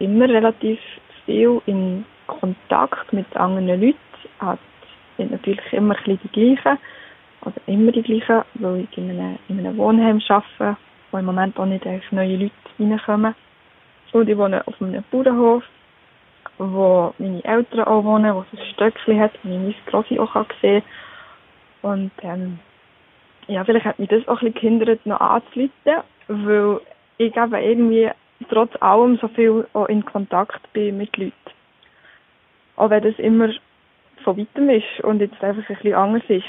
immer 0.00 0.28
relativ 0.28 0.80
viel 1.24 1.62
in 1.66 2.04
Kontakt 2.26 3.12
mit 3.12 3.34
anderen 3.36 3.80
Leuten, 3.80 4.58
sind 5.16 5.30
natürlich 5.30 5.72
immer 5.72 5.94
ein 5.96 6.18
die 6.22 6.28
gleichen, 6.28 6.78
oder 7.42 7.54
immer 7.66 7.92
die 7.92 8.02
gleichen, 8.02 8.42
weil 8.54 8.86
ich 8.90 8.98
in 8.98 9.10
einem, 9.10 9.38
in 9.48 9.58
einem 9.58 9.76
Wohnheim 9.76 10.20
arbeite, 10.28 10.76
wo 11.10 11.18
im 11.18 11.24
Moment 11.24 11.58
auch 11.58 11.66
nicht 11.66 11.84
neue 12.10 12.36
Leute 12.36 12.52
reinkommen. 12.78 13.34
Und 14.12 14.28
ich 14.28 14.36
wohne 14.36 14.66
auf 14.66 14.80
einem 14.80 15.04
Bauernhof, 15.10 15.62
wo 16.58 17.14
meine 17.18 17.44
Eltern 17.44 17.84
auch 17.84 18.04
wohnen, 18.04 18.34
wo 18.34 18.40
es 18.40 18.58
ein 18.58 18.66
Stöckchen 18.74 19.20
hat, 19.20 19.32
wo 19.42 19.48
ich 19.48 19.58
meine 19.58 19.74
Grosse 19.86 20.20
auch 20.20 20.46
sehen 20.60 20.82
kann. 21.82 21.92
Und 21.92 22.12
ähm, 22.22 22.58
ja, 23.46 23.64
vielleicht 23.64 23.86
hat 23.86 23.98
mich 23.98 24.08
das 24.08 24.26
auch 24.28 24.42
ein 24.42 24.52
bisschen 24.52 24.78
gehindert, 24.78 25.06
noch 25.06 25.20
anzuleiten, 25.20 26.02
weil 26.28 26.80
ich 27.18 27.36
eben 27.36 27.54
irgendwie 27.54 28.10
trotz 28.48 28.70
allem 28.80 29.18
so 29.18 29.28
viel 29.28 29.66
auch 29.72 29.86
in 29.86 30.04
Kontakt 30.04 30.72
bin 30.72 30.96
mit 30.96 31.16
Leuten. 31.16 31.34
Auch 32.76 32.90
wenn 32.90 33.02
das 33.02 33.18
immer 33.18 33.50
von 34.24 34.38
weitem 34.38 34.70
ist 34.70 35.00
und 35.02 35.20
jetzt 35.20 35.42
einfach 35.42 35.68
ein 35.68 35.76
bisschen 35.76 35.94
anders 35.94 36.22
ist. 36.28 36.44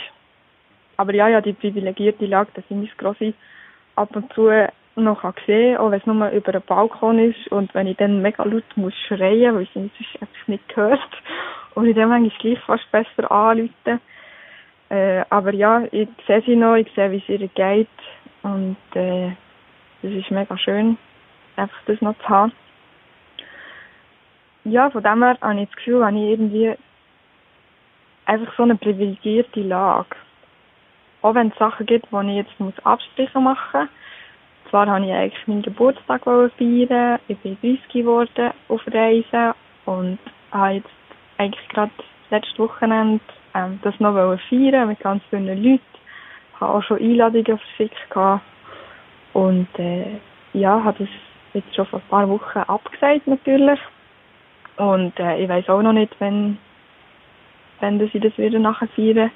Aber 0.98 1.14
ja, 1.14 1.28
ja, 1.28 1.42
die 1.42 1.54
privilegierte 1.54 2.26
Lage, 2.26 2.52
dass 2.54 2.64
ich 2.70 2.76
mein 2.76 2.90
Grossi 2.98 3.34
ab 3.96 4.16
und 4.16 4.32
zu 4.34 4.50
noch 4.96 5.24
sehen 5.46 5.76
kann, 5.76 5.86
auch 5.86 5.92
wenn 5.92 6.00
es 6.00 6.06
nur 6.06 6.30
über 6.30 6.54
einen 6.54 6.64
Balkon 6.64 7.20
ist 7.20 7.48
und 7.52 7.74
wenn 7.74 7.88
ich 7.88 7.98
dann 7.98 8.22
mega 8.22 8.44
laut 8.44 8.64
muss 8.76 8.94
schreien, 9.08 9.56
weil 9.56 9.64
ich 9.64 9.70
sonst 9.74 9.94
einfach 10.20 10.48
nicht 10.48 10.68
gehört 10.70 11.00
und 11.76 11.88
ich 11.88 11.96
dann 11.96 12.10
manchmal 12.10 12.38
gleich 12.40 12.60
fast 12.66 12.92
besser 12.92 13.32
anrufen. 13.32 14.02
Äh, 14.90 15.24
aber 15.30 15.54
ja, 15.54 15.84
ich 15.92 16.10
sehe 16.28 16.42
sie 16.46 16.56
noch, 16.56 16.76
ich 16.76 16.92
sehe, 16.94 17.12
wie 17.12 17.24
es 17.26 17.30
ihr 17.30 17.48
geht 17.48 17.88
und 18.44 18.78
äh, 18.94 19.32
das 20.02 20.12
ist 20.12 20.32
mega 20.32 20.58
schön, 20.58 20.98
einfach 21.56 21.80
das 21.86 22.02
noch 22.02 22.18
zu 22.20 22.30
haben. 22.30 22.52
Ja, 24.64 24.90
von 24.90 25.04
dem 25.04 25.24
her 25.24 25.38
habe 25.42 25.62
ich 25.62 25.70
das 25.70 25.78
Gefühl, 25.78 26.02
wenn 26.02 26.18
ich 26.18 26.32
irgendwie 26.32 26.76
einfach 28.26 28.56
so 28.56 28.64
eine 28.64 28.76
privilegierte 28.76 29.62
Lage. 29.62 30.16
Auch 31.22 31.36
wenn 31.36 31.50
es 31.50 31.58
Sachen 31.58 31.86
gibt, 31.86 32.12
wo 32.12 32.22
ich 32.22 32.36
jetzt 32.36 32.60
muss 32.60 32.74
Abstriche 32.84 33.40
machen 33.40 33.82
muss. 33.82 34.70
Zwar 34.70 34.88
habe 34.88 35.06
ich 35.06 35.12
eigentlich 35.12 35.48
meinen 35.48 35.64
Geburtstag 35.64 36.24
feiern, 36.24 37.20
ich 37.28 37.38
bin 37.40 37.58
30 37.62 37.88
geworden 37.90 38.52
auf 38.70 38.82
Reisen 38.88 39.54
und 39.86 40.20
habe 40.52 40.76
jetzt 40.76 40.90
eigentlich 41.38 41.68
gerade 41.70 41.92
letztes 42.30 42.58
Wochenende 42.58 43.22
ähm, 43.54 43.80
das 43.82 44.00
noch 44.00 44.14
feiern 44.50 44.88
mit 44.88 45.00
ganz 45.00 45.24
vielen 45.30 45.48
Leuten. 45.48 45.82
Ich 46.54 46.62
habe 46.62 46.74
auch 46.74 46.84
schon 46.84 47.00
Einladungen 47.00 47.58
verschickt 47.58 48.10
gehabt. 48.10 48.44
und 49.34 49.68
äh, 49.78 50.20
ja, 50.54 50.84
habe 50.84 51.00
das 51.00 51.10
jetzt 51.54 51.76
schon 51.76 51.86
vor 51.86 52.00
ein 52.00 52.10
paar 52.10 52.30
Wochen 52.30 52.60
abgesagt 52.60 53.28
natürlich. 53.28 53.80
Und 54.78 55.20
äh, 55.20 55.44
ich 55.44 55.50
weiß 55.50 55.70
auch 55.70 55.82
noch 55.82 55.94
nicht, 55.94 56.16
wenn 56.20 56.58
wenn 57.82 58.00
sie 58.10 58.20
das 58.20 58.38
wieder 58.38 58.60
nachher 58.60 58.88
feiern, 58.90 59.32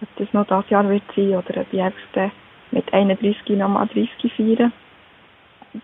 ob 0.00 0.08
das 0.16 0.32
noch 0.32 0.46
das 0.46 0.68
Jahr 0.70 0.88
wird 0.88 1.02
sein 1.14 1.34
oder 1.34 1.60
ob 1.60 1.72
ich 1.72 1.80
einfach 1.80 2.30
mit 2.70 2.92
31 2.92 3.56
nochmal 3.56 3.86
30 3.86 4.32
feiern. 4.34 4.72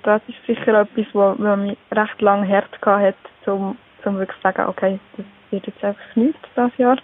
Das 0.03 0.21
ist 0.27 0.47
sicher 0.47 0.81
etwas, 0.81 1.07
was 1.13 1.59
mich 1.59 1.79
recht 1.93 2.21
lange 2.21 2.47
Herz 2.47 2.69
hat, 2.85 3.15
um, 3.47 3.77
um 4.05 4.19
wirklich 4.19 4.37
zu 4.37 4.43
sagen, 4.43 4.69
okay, 4.69 4.99
das 5.17 5.27
wird 5.51 5.67
jetzt 5.67 5.85
einfach 5.85 6.17
nichts 6.17 6.49
das 6.55 6.77
Jahr. 6.77 6.99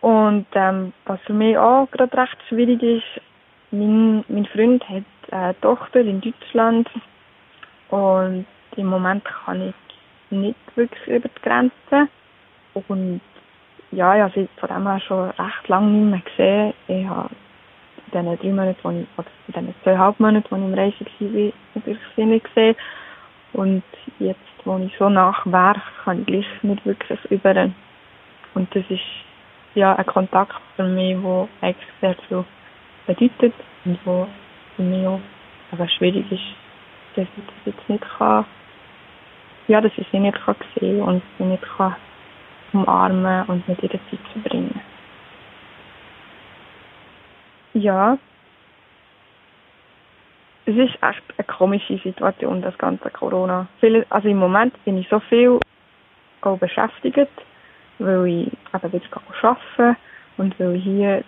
Und 0.00 0.46
ähm, 0.54 0.92
was 1.06 1.20
für 1.22 1.32
mich 1.32 1.56
auch 1.56 1.90
gerade 1.90 2.16
recht 2.16 2.36
schwierig 2.48 2.82
ist, 2.82 3.22
mein, 3.70 4.24
mein 4.28 4.46
Freund 4.46 4.86
hat 4.88 5.04
eine 5.30 5.58
Tochter 5.60 6.00
in 6.00 6.20
Deutschland 6.20 6.88
und 7.88 8.46
im 8.76 8.86
Moment 8.86 9.24
kann 9.24 9.68
ich 9.68 9.74
nicht 10.30 10.76
wirklich 10.76 11.06
über 11.06 11.28
die 11.28 11.42
Grenze. 11.42 12.08
Und 12.88 13.20
ja, 13.92 14.16
ich 14.16 14.22
habe 14.22 14.32
sie 14.34 14.48
von 14.58 14.68
dem 14.68 14.86
her 14.86 15.00
schon 15.00 15.30
recht 15.30 15.68
lange 15.68 15.90
nicht 15.90 16.10
mehr 16.10 16.20
gesehen. 16.36 16.74
Ich 16.88 17.06
habe 17.06 17.30
in 18.12 18.36
diesen 18.36 18.38
drei 18.38 18.52
Monaten, 18.52 18.78
wo 18.82 18.90
ich, 18.90 19.06
oder 19.16 19.28
in 19.48 19.54
diesen 19.54 19.74
zweieinhalb 19.82 20.20
Monaten, 20.20 20.46
wo 20.50 20.56
ich 20.56 20.62
im 20.62 20.74
Reisen 20.74 21.06
war, 21.18 21.52
natürlich 21.74 22.02
sie 22.16 22.24
nicht 22.24 22.46
gesehen. 22.46 22.76
Und 23.52 23.82
jetzt, 24.18 24.40
wo 24.64 24.76
ich 24.78 24.94
so 24.98 25.08
nach 25.08 25.46
wäre, 25.46 25.80
kann 26.04 26.20
ich 26.20 26.26
gleich 26.26 26.62
nicht 26.62 26.84
wirklich 26.84 27.24
über, 27.30 27.70
Und 28.54 28.74
das 28.74 28.84
ist 28.88 29.00
ja 29.74 29.94
ein 29.94 30.06
Kontakt 30.06 30.60
für 30.74 30.84
mich, 30.84 31.16
der 31.22 31.48
eigentlich 31.60 31.88
sehr 32.00 32.16
viel 32.28 32.44
bedeutet 33.06 33.54
und 33.84 33.98
wo 34.04 34.26
für 34.76 34.82
mich 34.82 35.06
auch 35.06 35.20
aber 35.72 35.88
schwierig 35.88 36.30
ist, 36.30 36.42
dass 37.16 37.26
ich 37.36 37.44
das 37.46 37.74
jetzt 37.74 37.88
nicht 37.88 38.04
kann, 38.18 38.44
ja, 39.68 39.80
dass 39.80 39.92
ich 39.96 40.06
sie 40.12 40.20
nicht 40.20 40.38
kann 40.44 40.54
sehen 40.78 41.02
und 41.02 41.22
sie 41.38 41.44
nicht 41.44 41.64
kann 41.76 41.96
umarmen 42.72 43.44
und 43.46 43.66
mit 43.68 43.82
ihrer 43.82 43.98
Zeit 44.10 44.20
verbringen. 44.32 44.80
Ja, 47.74 48.18
es 50.66 50.74
ist 50.76 50.94
echt 51.02 51.22
eine 51.36 51.46
komische 51.46 51.98
Situation, 51.98 52.62
das 52.62 52.76
ganze 52.78 53.10
Corona. 53.10 53.66
also 54.10 54.28
im 54.28 54.38
Moment 54.38 54.72
bin 54.84 54.98
ich 54.98 55.08
so 55.08 55.20
viel 55.20 55.58
beschäftigt, 56.60 57.30
weil 57.98 58.26
ich 58.26 58.46
eben 58.46 58.92
wieder 58.92 59.04
arbeiten 59.16 59.96
und 60.36 60.60
weil 60.60 60.76
ich 60.76 60.84
hier 60.84 61.24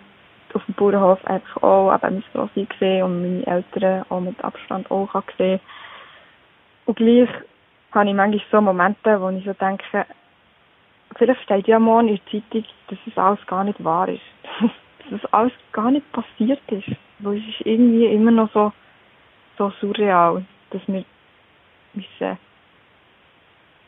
auf 0.55 0.65
dem 0.65 0.75
Bauernhof 0.75 1.23
einfach 1.25 1.63
auch 1.63 1.93
eben 1.93 2.15
mein 2.15 2.23
Grossi 2.33 2.65
gesehen 2.65 3.03
und 3.03 3.21
meine 3.21 3.47
Eltern 3.47 4.05
auch 4.09 4.19
mit 4.19 4.43
Abstand 4.43 4.89
auch 4.91 5.09
gesehen 5.25 5.59
Und 6.85 6.97
gleich 6.97 7.29
habe 7.91 8.09
ich 8.09 8.15
manchmal 8.15 8.45
so 8.51 8.61
Momente, 8.61 9.21
wo 9.21 9.29
ich 9.29 9.45
so 9.45 9.53
denke, 9.53 10.05
vielleicht 11.15 11.41
steht 11.41 11.67
ja 11.67 11.79
morgen 11.79 12.09
in 12.09 12.19
der 12.31 12.41
Zeitung, 12.41 12.65
dass 12.87 12.99
es 13.05 13.17
alles 13.17 13.45
gar 13.47 13.63
nicht 13.63 13.83
wahr 13.83 14.07
ist. 14.09 14.21
dass 15.09 15.23
es 15.23 15.33
alles 15.33 15.53
gar 15.71 15.91
nicht 15.91 16.09
passiert 16.11 16.61
ist. 16.67 16.95
Weil 17.19 17.37
es 17.37 17.47
ist 17.47 17.65
irgendwie 17.65 18.05
immer 18.05 18.31
noch 18.31 18.51
so, 18.53 18.71
so 19.57 19.71
surreal, 19.81 20.45
dass 20.71 20.81
wir 20.87 21.03
müssen, 21.93 22.37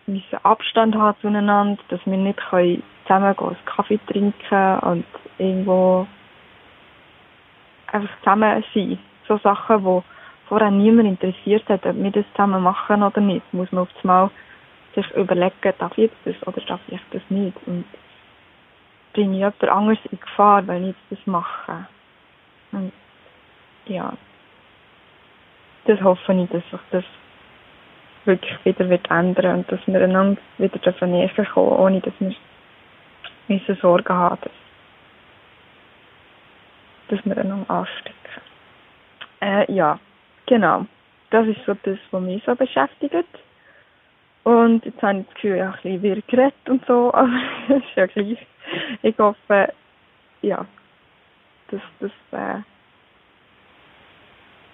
müssen 0.08 0.44
Abstand 0.44 0.96
haben 0.96 1.18
zueinander, 1.22 1.82
dass 1.90 2.06
wir 2.06 2.18
nicht 2.18 2.40
können 2.50 2.84
zusammen 3.04 3.38
einen 3.38 3.66
Kaffee 3.66 4.00
trinken 4.08 4.80
und 4.80 5.06
irgendwo 5.38 6.08
einfach 7.92 8.18
zusammen 8.20 8.64
sein. 8.74 9.00
So 9.28 9.38
Sachen, 9.38 9.84
die 9.84 10.02
vorher 10.48 10.72
niemand 10.72 11.08
interessiert 11.08 11.68
hat, 11.70 11.86
ob 11.86 11.96
wir 11.96 12.12
das 12.12 12.26
zusammen 12.32 12.64
machen 12.64 13.04
oder 13.04 13.22
nicht, 13.22 13.54
muss 13.54 13.72
man 13.72 13.84
auf 13.84 13.90
einmal 14.04 14.30
sich 14.96 15.10
überlegen, 15.12 15.74
darf 15.78 15.98
ich 15.98 16.12
das 16.26 16.36
oder 16.46 16.62
darf 16.62 16.82
ich 16.88 17.00
das 17.12 17.22
nicht. 17.30 17.56
Und 17.66 17.86
bringe 19.14 19.34
ich 19.34 19.40
jemand 19.40 19.64
anderes 19.64 20.00
in 20.12 20.20
Gefahr, 20.20 20.66
wenn 20.68 20.90
ich 20.90 20.96
das 21.10 21.20
mache. 21.26 21.86
Und 22.72 22.92
ja, 23.86 24.14
das 25.86 26.02
hoffe 26.02 26.34
ich, 26.34 26.50
dass 26.50 26.64
sich 26.70 26.80
das 26.92 27.04
wirklich 28.26 28.66
wieder 28.66 28.88
wird 28.90 29.10
ändern 29.10 29.60
und 29.60 29.72
dass 29.72 29.80
wir 29.88 30.02
einander 30.02 30.40
wieder 30.58 31.08
näher 31.08 31.30
kommen, 31.54 31.80
ohne 31.80 32.02
dass 32.02 32.14
wir 32.20 32.36
müssen 33.48 33.76
Sorgen 33.82 34.14
haben, 34.14 34.38
dass, 34.42 34.52
dass 37.12 37.26
wir 37.26 37.38
einander 37.38 37.70
anstecken. 37.70 38.16
Äh, 39.42 39.72
ja, 39.72 40.00
genau. 40.46 40.86
Das 41.30 41.48
ist 41.48 41.64
so 41.66 41.76
das, 41.84 41.98
was 42.12 42.22
mich 42.22 42.44
so 42.46 42.56
beschäftigt. 42.56 43.28
Und 44.44 44.84
jetzt 44.86 45.02
habe 45.02 45.20
ich 45.20 45.26
das 45.26 45.36
Gefühl, 45.36 45.56
ich 45.58 45.62
habe 45.62 45.78
ein 45.84 46.02
bisschen 46.02 46.24
geredet 46.28 46.70
und 46.70 46.86
so, 46.86 47.14
aber 47.14 47.30
es 47.70 47.78
ist 47.78 47.96
ja 47.96 48.06
gleich. 48.08 48.48
Ich 49.02 49.18
hoffe, 49.20 49.74
ja, 50.42 50.66
dass 51.70 51.82
das 52.00 52.12
äh, 52.32 52.62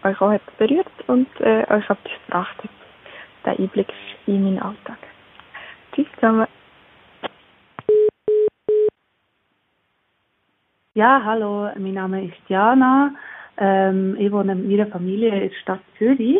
euch 0.08 0.22
auch 0.22 0.32
hat 0.32 0.58
berührt 0.58 0.88
und 1.08 1.28
äh, 1.42 1.66
euch 1.70 1.84
etwas 1.90 1.98
gebracht 2.26 2.58
hat, 2.64 2.70
der 3.46 3.60
Einblick 3.60 3.92
in 4.26 4.44
meinen 4.44 4.60
Alltag. 4.62 5.00
Tschüss 5.94 6.08
zusammen. 6.16 6.48
Ja, 10.98 11.22
hallo, 11.24 11.70
mein 11.78 11.94
Name 11.94 12.26
ist 12.26 12.50
Jana. 12.50 13.14
Ähm, 13.56 14.16
ich 14.18 14.32
wohne 14.32 14.56
mit 14.56 14.68
meiner 14.68 14.88
Familie 14.88 15.30
in 15.30 15.42
der 15.42 15.56
Stadt 15.58 15.80
Zürich 15.96 16.40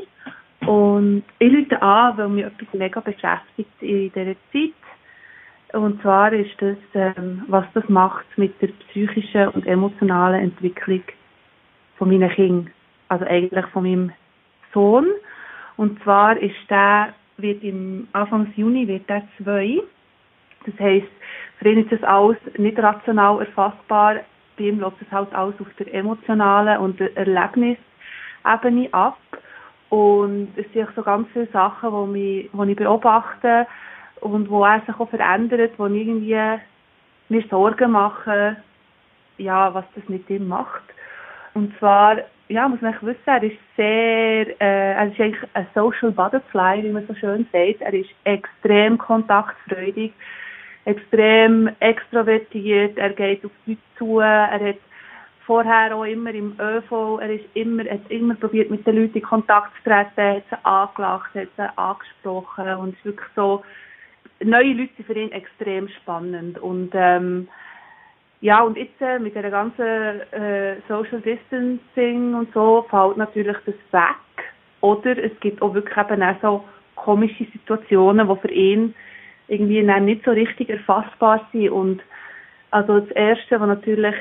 und 0.66 1.22
ich 1.38 1.54
rufe 1.54 1.80
an, 1.80 2.18
weil 2.18 2.30
mich 2.30 2.46
etwas 2.46 2.74
mega 2.74 3.00
beschäftigt 3.00 3.70
in 3.82 4.12
dieser 4.12 4.34
Zeit. 4.52 5.80
Und 5.80 6.02
zwar 6.02 6.34
ist 6.34 6.60
das, 6.60 6.78
ähm, 6.96 7.44
was 7.50 7.66
das 7.76 7.88
macht 7.88 8.26
mit 8.36 8.60
der 8.60 8.70
psychischen 8.70 9.50
und 9.50 9.68
emotionalen 9.68 10.46
Entwicklung 10.46 11.04
von 12.00 12.10
meinen 12.10 12.32
Kindern. 12.32 12.74
Also 13.10 13.26
eigentlich 13.26 13.66
von 13.68 13.84
meinem 13.84 14.12
Sohn. 14.74 15.06
Und 15.76 16.02
zwar 16.02 16.36
ist 16.36 16.56
der, 16.68 17.14
wird 17.38 17.62
im 17.64 18.08
Anfang 18.14 18.52
Juni 18.56 18.88
wird 18.88 19.08
der 19.08 19.22
zwei. 19.38 19.84
Das 20.66 20.74
heisst, 20.80 21.14
für 21.60 21.70
ihn 21.70 21.84
ist 21.84 21.92
das 21.92 22.02
alles 22.02 22.38
nicht 22.58 22.80
rational 22.80 23.40
erfassbar. 23.42 24.22
Bei 24.58 24.64
ihm 24.66 24.80
läuft 24.80 25.02
das 25.02 25.12
halt 25.12 25.34
alles 25.34 25.56
auf 25.60 25.68
der 25.80 25.94
emotionalen 25.94 26.80
und 26.80 27.00
der 27.00 27.16
Erlebnisebene 27.16 28.90
ab. 28.92 29.18
Und 29.90 30.50
es 30.58 30.66
sind 30.74 30.88
auch 30.88 30.94
so 30.96 31.04
ganz 31.04 31.28
viele 31.32 31.48
Sachen, 31.48 31.92
die, 32.14 32.20
mich, 32.20 32.50
die 32.52 32.72
ich 32.72 32.78
beobachte 32.78 33.68
und 34.22 34.50
wo 34.50 34.66
er 34.66 34.82
sich 34.82 35.00
auch 35.00 35.10
verändert, 35.10 35.74
wo 35.78 35.86
irgendwie 35.86 36.60
mir 37.30 37.44
Sorgen 37.50 37.92
mache, 37.92 38.58
ja, 39.38 39.74
was 39.74 39.86
das 39.96 40.08
mit 40.10 40.30
ihm 40.30 40.48
macht. 40.48 40.84
Und 41.54 41.78
zwar, 41.80 42.18
ja, 42.50 42.68
muss 42.68 42.82
man 42.82 42.96
wissen, 43.02 43.20
er 43.26 43.44
ist 43.44 43.58
sehr, 43.76 44.62
äh, 44.62 44.94
er 44.94 45.08
ist 45.08 45.20
eigentlich 45.20 45.50
ein 45.54 45.68
Social 45.74 46.12
Butterfly, 46.12 46.84
wie 46.84 46.92
man 46.92 47.08
so 47.08 47.16
schön 47.16 47.48
sagt. 47.52 47.82
Er 47.82 47.94
ist 47.94 48.10
extrem 48.24 48.98
kontaktfreudig, 48.98 50.14
extrem 50.88 51.70
extrovertiert, 51.80 52.98
er 52.98 53.10
geht 53.10 53.44
auf 53.46 53.52
die 53.66 53.72
Leute 53.72 53.82
zu, 53.98 54.20
er 54.20 54.60
hat 54.60 54.78
vorher 55.46 55.94
auch 55.94 56.06
immer 56.06 56.34
im 56.34 56.56
ÖV, 56.60 57.20
er 57.20 57.30
ist 57.30 57.46
immer, 57.56 57.84
hat 57.84 58.10
immer 58.10 58.36
probiert 58.36 58.72
mit 58.72 58.88
den 58.88 58.96
Leuten 58.96 59.18
in 59.18 59.24
Kontakt 59.24 59.72
zu 59.78 59.90
treten, 59.90 60.38
hat 60.38 60.44
sie 60.50 60.66
angelacht, 60.66 61.36
hat 61.36 61.50
sie 61.58 61.78
angesprochen 61.78 62.74
und 62.76 62.90
es 62.90 63.00
ist 63.00 63.06
wirklich 63.06 63.30
so, 63.36 63.64
neue 64.42 64.74
Leute 64.74 64.94
sind 64.96 65.08
für 65.08 65.20
ihn 65.20 65.32
extrem 65.34 65.90
spannend 65.90 66.58
und 66.60 66.92
ähm, 66.94 67.50
ja, 68.40 68.62
und 68.62 68.78
jetzt 68.78 69.02
äh, 69.02 69.20
mit 69.20 69.36
der 69.36 69.50
ganzen 69.50 69.84
äh, 70.32 70.76
Social 70.88 71.20
Distancing 71.22 72.34
und 72.36 72.54
so 72.54 72.86
fällt 72.90 73.18
natürlich 73.18 73.58
das 73.66 73.76
weg. 73.92 74.46
Oder 74.82 75.18
es 75.18 75.32
gibt 75.40 75.62
auch 75.62 75.74
wirklich 75.74 75.98
eben 75.98 76.22
auch 76.22 76.36
so 76.42 76.64
komische 76.96 77.46
Situationen, 77.52 78.30
die 78.30 78.36
für 78.40 78.52
ihn 78.52 78.94
irgendwie 79.48 79.82
nicht 79.82 80.26
so 80.26 80.32
richtig 80.32 80.70
erfassbar 80.70 81.48
sind. 81.52 81.70
Und 81.70 82.02
also 82.72 83.00
das 83.00 83.12
Erste, 83.12 83.60
was 83.60 83.68
natürlich 83.68 84.16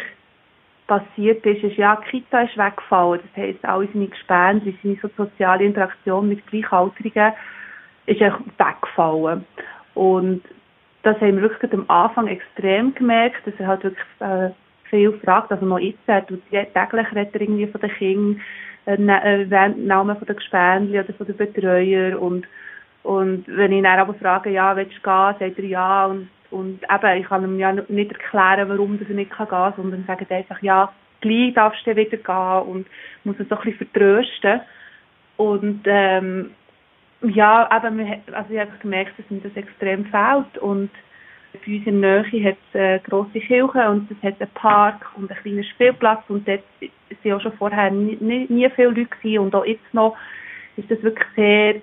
passiert 0.87 1.45
ist, 1.45 1.65
ist 1.65 1.77
ja, 1.77 1.97
die 1.97 2.11
Kita 2.21 2.43
ist 2.43 2.57
weggefallen. 2.57 3.21
Das 3.23 3.43
heisst, 3.43 3.65
alle 3.65 3.89
seine 3.93 4.07
Gespänste, 4.07 4.75
seine 4.83 4.97
so 5.03 5.09
soziale 5.17 5.65
Interaktion 5.65 6.29
mit 6.29 6.47
Gleichaltrigen 6.47 7.33
ist 8.07 8.21
echt 8.21 8.37
weggefallen. 8.59 9.45
Und 9.95 10.43
das 11.03 11.21
haben 11.21 11.37
wir 11.37 11.51
wirklich 11.51 11.73
am 11.73 11.89
Anfang 11.89 12.27
extrem 12.29 12.95
gemerkt, 12.95 13.47
dass 13.47 13.55
er 13.59 13.67
halt 13.67 13.85
wirklich 13.85 14.07
äh, 14.21 14.51
viel 14.91 15.13
fragt, 15.25 15.51
also 15.51 15.67
noch 15.67 15.79
jetzt, 15.79 15.99
er 16.07 16.27
täglich 16.27 17.13
redet 17.15 17.35
er 17.35 17.41
irgendwie 17.41 17.67
von 17.67 17.81
den 17.81 17.91
Kindern, 17.91 18.41
äh, 18.87 18.97
ne, 18.97 19.23
äh, 19.25 19.69
Namen 19.69 20.17
von 20.17 20.27
den 20.27 20.37
Gespendli 20.37 20.99
oder 20.99 21.13
von 21.15 21.27
den 21.27 21.37
Betreuer 21.37 22.21
und 22.21 22.47
und 23.07 23.45
wenn 23.47 23.71
ich 23.71 23.79
ihn 23.79 23.87
aber 23.87 24.15
frage, 24.15 24.51
ja, 24.51 24.75
willst 24.75 24.97
du 24.97 25.01
gehen, 25.01 25.35
sagt 25.39 25.59
er 25.59 25.65
ja 25.65 26.07
und 26.07 26.29
und 26.51 26.81
eben, 26.83 27.21
ich 27.21 27.27
kann 27.27 27.45
ihm 27.45 27.59
ja 27.59 27.73
nicht 27.73 28.13
erklären, 28.13 28.69
warum 28.69 28.99
er 29.01 29.15
nicht 29.15 29.37
gehen 29.37 29.49
kann, 29.49 29.75
sondern 29.77 30.05
sagt 30.07 30.31
einfach, 30.31 30.63
ja, 30.63 30.93
gleich 31.21 31.55
darfst 31.55 31.87
du 31.87 31.97
wieder 31.97 32.17
gehen 32.17 32.69
und 32.71 32.87
muss 33.25 33.39
ihn 33.39 33.47
so 33.49 33.57
ein 33.57 33.63
bisschen 33.65 33.89
vertrösten. 33.89 34.61
Und 35.37 35.83
ähm, 35.87 36.53
ja, 37.23 37.69
eben, 37.77 38.23
also 38.33 38.55
ich 38.55 38.61
habe 38.61 38.71
gemerkt, 38.81 39.19
dass 39.19 39.31
mir 39.31 39.41
das 39.41 39.57
extrem 39.57 40.05
fehlt 40.07 40.59
und 40.59 40.91
bei 41.53 41.77
uns 41.77 41.87
in 41.87 42.03
der 42.03 42.23
Nähe 42.23 42.45
hat 42.51 42.57
es 42.73 42.81
eine 42.81 43.01
grosse 43.01 43.41
Kirche 43.41 43.91
und 43.91 44.11
es 44.11 44.23
hat 44.23 44.41
einen 44.41 44.51
Park 44.55 45.07
und 45.17 45.31
einen 45.31 45.41
kleinen 45.41 45.65
Spielplatz 45.65 46.23
und 46.29 46.47
dort 46.47 46.63
waren 47.25 47.33
auch 47.33 47.41
schon 47.41 47.53
vorher 47.53 47.91
nie, 47.91 48.17
nie, 48.21 48.47
nie 48.49 48.71
viele 48.71 48.89
Leute 48.89 49.07
gewesen. 49.07 49.39
und 49.39 49.55
auch 49.55 49.65
jetzt 49.65 49.93
noch 49.93 50.17
ist 50.77 50.91
das 50.91 51.03
wirklich 51.03 51.29
sehr 51.35 51.77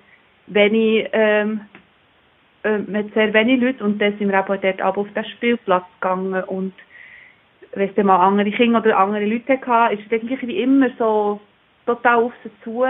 wenig, 0.46 1.08
ähm, 1.12 1.62
äh, 2.62 2.78
mit 2.78 3.12
sehr 3.14 3.32
wenig 3.32 3.60
Leuten 3.60 3.82
und 3.82 3.98
dann 4.00 4.16
sind 4.18 4.30
wir 4.30 4.40
auch 4.40 4.46
dort 4.46 4.80
ab 4.80 4.96
auf 4.96 5.12
den 5.14 5.24
Spielplatz 5.24 5.84
gegangen 6.00 6.42
und 6.44 6.74
wenn 7.72 7.88
es 7.88 7.94
dann 7.94 8.06
mal 8.06 8.24
andere 8.24 8.50
Kinder 8.52 8.80
oder 8.80 8.98
andere 8.98 9.24
Leute 9.24 9.58
hatte, 9.66 9.94
ist 9.94 10.06
es 10.06 10.12
eigentlich 10.12 10.40
wie 10.42 10.62
immer 10.62 10.90
so 10.98 11.40
total 11.86 12.22
auf 12.22 12.32
sie 12.42 12.50
zu 12.62 12.84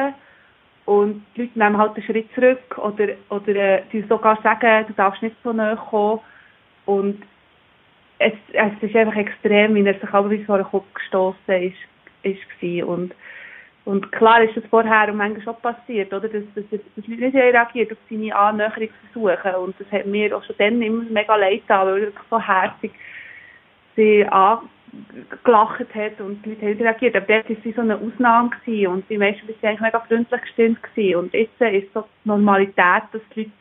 und 0.84 1.24
die 1.34 1.42
Leute 1.42 1.58
nehmen 1.58 1.78
halt 1.78 1.94
einen 1.94 2.04
Schritt 2.04 2.28
zurück 2.34 2.78
oder, 2.78 3.08
oder 3.30 3.56
äh, 3.56 3.82
die 3.92 4.02
sogar 4.02 4.38
sagen, 4.42 4.86
du 4.86 4.92
darfst 4.92 5.22
nicht 5.22 5.36
so 5.42 5.52
nahe 5.52 5.76
kommen. 5.76 6.20
Und 6.84 7.22
es, 8.18 8.34
es 8.52 8.72
ist 8.82 8.94
einfach 8.94 9.16
extrem, 9.16 9.74
wie 9.74 9.86
er 9.86 9.94
sich 9.94 10.12
aber 10.12 10.28
bis 10.28 10.44
vor 10.44 10.58
den 10.58 10.66
Kopf 10.66 10.84
gestoßen 10.92 11.62
ist, 11.62 11.76
ist 12.22 12.60
gewesen. 12.60 12.84
Und, 12.84 13.14
und 13.84 14.10
klar 14.12 14.42
ist 14.42 14.56
das 14.56 14.64
vorher 14.70 15.10
und 15.10 15.18
manchmal 15.18 15.42
schon 15.42 15.56
passiert, 15.56 16.12
oder? 16.12 16.28
Dass, 16.28 16.42
dass, 16.54 16.64
dass 16.70 17.06
Leute 17.06 17.20
nicht 17.20 17.34
reagiert 17.34 17.92
auf 17.92 17.98
seine 18.08 18.34
Annäherungsversuche. 18.34 19.58
Und 19.58 19.74
das 19.78 19.92
hat 19.92 20.06
mir 20.06 20.34
auch 20.34 20.42
schon 20.44 20.56
dann 20.58 20.80
immer 20.80 21.04
mega 21.10 21.36
leid 21.36 21.60
getan, 21.60 21.86
weil 21.86 22.00
wirklich 22.02 22.24
so 22.30 22.40
herzig 22.40 22.92
sie 23.94 24.24
angelacht 24.26 25.94
hat 25.94 26.20
und 26.20 26.44
die 26.44 26.50
Leute 26.50 26.66
haben 26.66 26.82
reagiert. 26.82 27.16
Aber 27.16 27.26
dort 27.26 27.50
war 27.50 27.56
sie 27.62 27.72
so 27.72 27.82
eine 27.82 27.96
Ausnahme 27.96 28.50
gewesen 28.50 28.86
und 28.86 29.10
die 29.10 29.18
Menschen 29.18 29.48
waren 29.48 29.56
eigentlich 29.62 29.80
mega 29.80 30.00
freundlich 30.00 30.40
gestimmt 30.40 30.82
gewesen. 30.82 31.18
Und 31.18 31.34
jetzt 31.34 31.60
ist 31.60 31.92
so 31.92 32.06
die 32.24 32.28
Normalität, 32.28 33.02
dass 33.12 33.22
die 33.36 33.40
Leute 33.40 33.52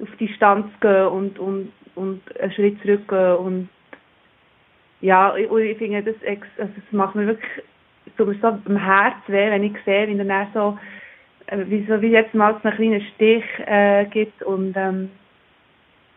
auf 0.00 0.16
Distanz 0.18 0.66
gehen 0.80 1.06
und, 1.06 1.38
und, 1.38 1.72
und 1.96 2.40
einen 2.40 2.52
Schritt 2.52 2.80
zurückgehen 2.80 3.36
und 3.36 3.68
ja, 5.00 5.36
ich, 5.36 5.50
ich 5.50 5.78
finde, 5.78 6.02
das, 6.02 6.16
also 6.58 6.72
das 6.74 6.92
macht 6.92 7.14
mir 7.14 7.26
wirklich 7.26 7.62
so, 8.18 8.32
so 8.32 8.48
am 8.48 8.76
Herz 8.76 9.16
weh, 9.28 9.50
wenn 9.50 9.62
ich 9.62 9.76
sehe, 9.84 10.08
wie 10.08 10.18
er 10.18 10.48
so, 10.52 10.78
äh, 11.46 11.64
wie, 11.66 11.86
so 11.88 12.00
wie 12.02 12.08
jetzt 12.08 12.34
mal 12.34 12.54
so 12.54 12.68
einen 12.68 12.76
kleinen 12.76 13.00
Stich 13.14 13.44
äh, 13.66 14.04
gibt 14.06 14.42
und 14.42 14.76
ähm, 14.76 15.10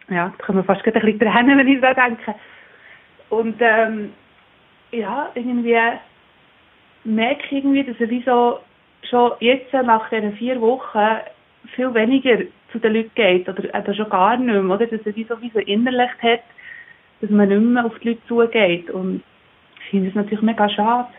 ja, 0.09 0.33
da 0.37 0.45
kann 0.45 0.55
man 0.55 0.65
fast 0.65 0.85
ein 0.85 0.93
bisschen 0.93 1.19
trennen, 1.19 1.57
wenn 1.57 1.67
ich 1.67 1.79
so 1.79 1.93
denke. 1.93 2.35
Und 3.29 3.55
ähm, 3.59 4.11
ja, 4.91 5.29
irgendwie 5.35 5.77
merke 7.03 7.43
ich 7.45 7.51
irgendwie, 7.51 7.83
dass 7.83 7.99
er 7.99 8.09
wie 8.09 8.23
so 8.23 8.59
schon 9.09 9.31
jetzt 9.39 9.71
nach 9.73 10.09
diesen 10.09 10.33
vier 10.33 10.59
Wochen 10.59 11.21
viel 11.75 11.93
weniger 11.93 12.39
zu 12.71 12.79
den 12.79 12.93
Leuten 12.93 13.11
geht 13.15 13.47
oder, 13.47 13.63
oder 13.63 13.93
schon 13.93 14.09
gar 14.09 14.37
nicht 14.37 14.47
mehr, 14.47 14.63
oder? 14.63 14.85
Dass 14.85 15.05
er 15.05 15.15
wie 15.15 15.23
so, 15.23 15.41
wie 15.41 15.51
so 15.51 15.59
innerlich 15.59 16.11
hat, 16.21 16.41
dass 17.21 17.29
man 17.29 17.49
nicht 17.49 17.61
mehr 17.61 17.85
auf 17.85 17.97
die 17.99 18.09
Leute 18.09 18.25
zugeht. 18.27 18.89
Und 18.89 19.23
ich 19.79 19.89
finde 19.89 20.09
es 20.09 20.15
natürlich 20.15 20.41
mega 20.41 20.69
schade. 20.69 21.09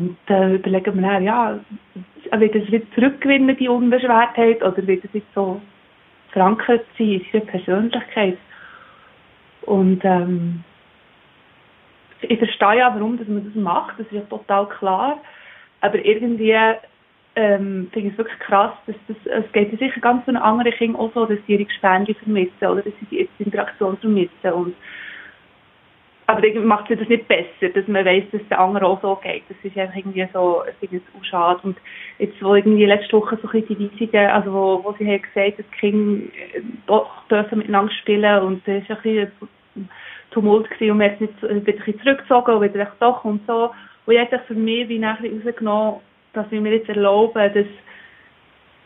Und 0.00 0.16
äh, 0.28 0.54
überlegen 0.54 0.94
wir 0.94 1.08
dann, 1.10 1.24
ja, 1.24 1.60
wird 2.32 2.54
es 2.54 2.72
wieder 2.72 2.90
zurückgewinnen, 2.94 3.54
die 3.56 3.68
Unbeschwertheit, 3.68 4.62
oder 4.62 4.86
wird 4.86 5.04
es 5.04 5.10
jetzt 5.12 5.34
so 5.34 5.60
verankert 6.30 6.86
sein 6.96 7.20
in 7.20 7.26
seiner 7.30 7.44
Persönlichkeit? 7.44 8.38
Und 9.62 10.00
ähm, 10.04 10.64
ich 12.22 12.38
verstehe 12.38 12.78
ja, 12.78 12.94
warum 12.94 13.18
dass 13.18 13.28
man 13.28 13.44
das 13.44 13.54
macht, 13.54 13.98
das 13.98 14.06
ist 14.06 14.12
ja 14.12 14.20
total 14.22 14.66
klar. 14.68 15.20
Aber 15.82 16.02
irgendwie 16.02 16.56
ähm, 17.36 17.90
finde 17.92 18.08
ich 18.08 18.12
es 18.12 18.18
wirklich 18.18 18.38
krass, 18.38 18.72
dass 18.86 18.96
das, 19.06 19.16
es 19.26 19.52
geht 19.52 19.78
sicher 19.78 20.00
ganz 20.00 20.24
vielen 20.24 20.38
anderen 20.38 20.72
Kindern 20.72 21.00
auch 21.00 21.12
so, 21.12 21.26
dass 21.26 21.38
sie 21.46 21.52
ihre 21.52 21.66
Gespende 21.66 22.14
vermissen 22.14 22.66
oder 22.66 22.82
dass 22.82 22.92
sie 23.00 23.06
die 23.10 23.28
Interaktion 23.38 23.98
vermissen. 23.98 24.52
Und, 24.54 24.74
aber 26.30 26.44
irgendwie 26.44 26.66
macht 26.66 26.90
es 26.90 26.98
das 26.98 27.08
nicht 27.08 27.26
besser, 27.26 27.72
dass 27.74 27.88
man 27.88 28.04
weiß, 28.04 28.24
dass 28.30 28.40
es 28.40 28.48
den 28.48 28.58
anderen 28.58 28.86
auch 28.86 29.02
so 29.02 29.16
geht. 29.16 29.42
Das 29.48 29.56
ist 29.64 29.76
einfach 29.76 29.96
irgendwie 29.96 30.28
so, 30.32 30.62
ich 30.80 30.88
finde 30.88 31.04
auch 31.18 31.24
schade. 31.24 31.60
Und 31.64 31.76
jetzt, 32.18 32.40
wo 32.40 32.54
irgendwie 32.54 32.86
letzte 32.86 33.16
Woche 33.16 33.36
so 33.42 33.48
ein 33.48 33.66
die 33.66 33.78
Weisungen, 33.78 34.30
also 34.30 34.52
wo, 34.52 34.84
wo 34.84 34.94
sie 34.98 35.06
haben 35.06 35.22
gesagt, 35.22 35.58
dass 35.58 35.66
die 35.66 35.78
Kinder 35.78 36.26
äh, 36.54 36.62
doch 36.86 37.26
dürfen 37.28 37.58
miteinander 37.58 37.92
spielen 37.94 38.42
und 38.42 38.66
das 38.66 38.82
ist 38.82 38.90
ein 38.90 38.96
bisschen 39.02 39.88
Tumult 40.30 40.70
gewesen 40.70 40.92
und 40.92 40.98
man 40.98 41.10
hat 41.10 41.20
nicht 41.20 41.42
ein 41.42 41.64
bisschen 41.64 42.00
zurückgezogen 42.00 42.54
und 42.54 42.62
wieder 42.62 42.92
doch 43.00 43.24
und 43.24 43.44
so. 43.46 43.70
Und 44.06 44.14
ich 44.14 44.20
habe 44.20 44.38
für 44.46 44.54
mich 44.54 44.88
wie 44.88 44.98
nachher 45.00 45.30
rausgenommen, 45.30 46.00
dass 46.32 46.48
wir 46.50 46.60
mir 46.60 46.74
jetzt 46.74 46.88
erlauben, 46.88 47.52
dass, 47.54 47.66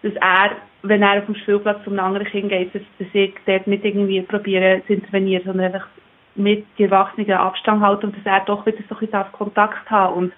dass 0.03 0.15
er, 0.15 0.57
wenn 0.83 1.03
er 1.03 1.19
auf 1.19 1.27
dem 1.27 1.35
Spielplatz 1.35 1.85
zum 1.85 1.99
anderen 1.99 2.27
Kind 2.27 2.49
geht, 2.49 2.75
dass, 2.75 2.83
dass 2.99 3.09
ich 3.13 3.35
dort 3.45 3.67
nicht 3.67 3.85
irgendwie 3.85 4.23
probiere 4.23 4.83
zu 4.87 4.95
intervenieren, 4.95 5.45
sondern 5.45 5.67
einfach 5.75 5.89
mit 6.35 6.67
den 6.79 6.91
Erwachsenen 6.91 7.31
Abstand 7.33 7.83
halten 7.83 8.07
und 8.07 8.17
dass 8.17 8.27
er 8.27 8.45
doch 8.45 8.67
wieder 8.67 8.79
so 8.89 8.95
ein 8.95 9.07
bisschen 9.07 9.33
Kontakt 9.33 9.91
hat. 9.91 10.13
Und, 10.15 10.33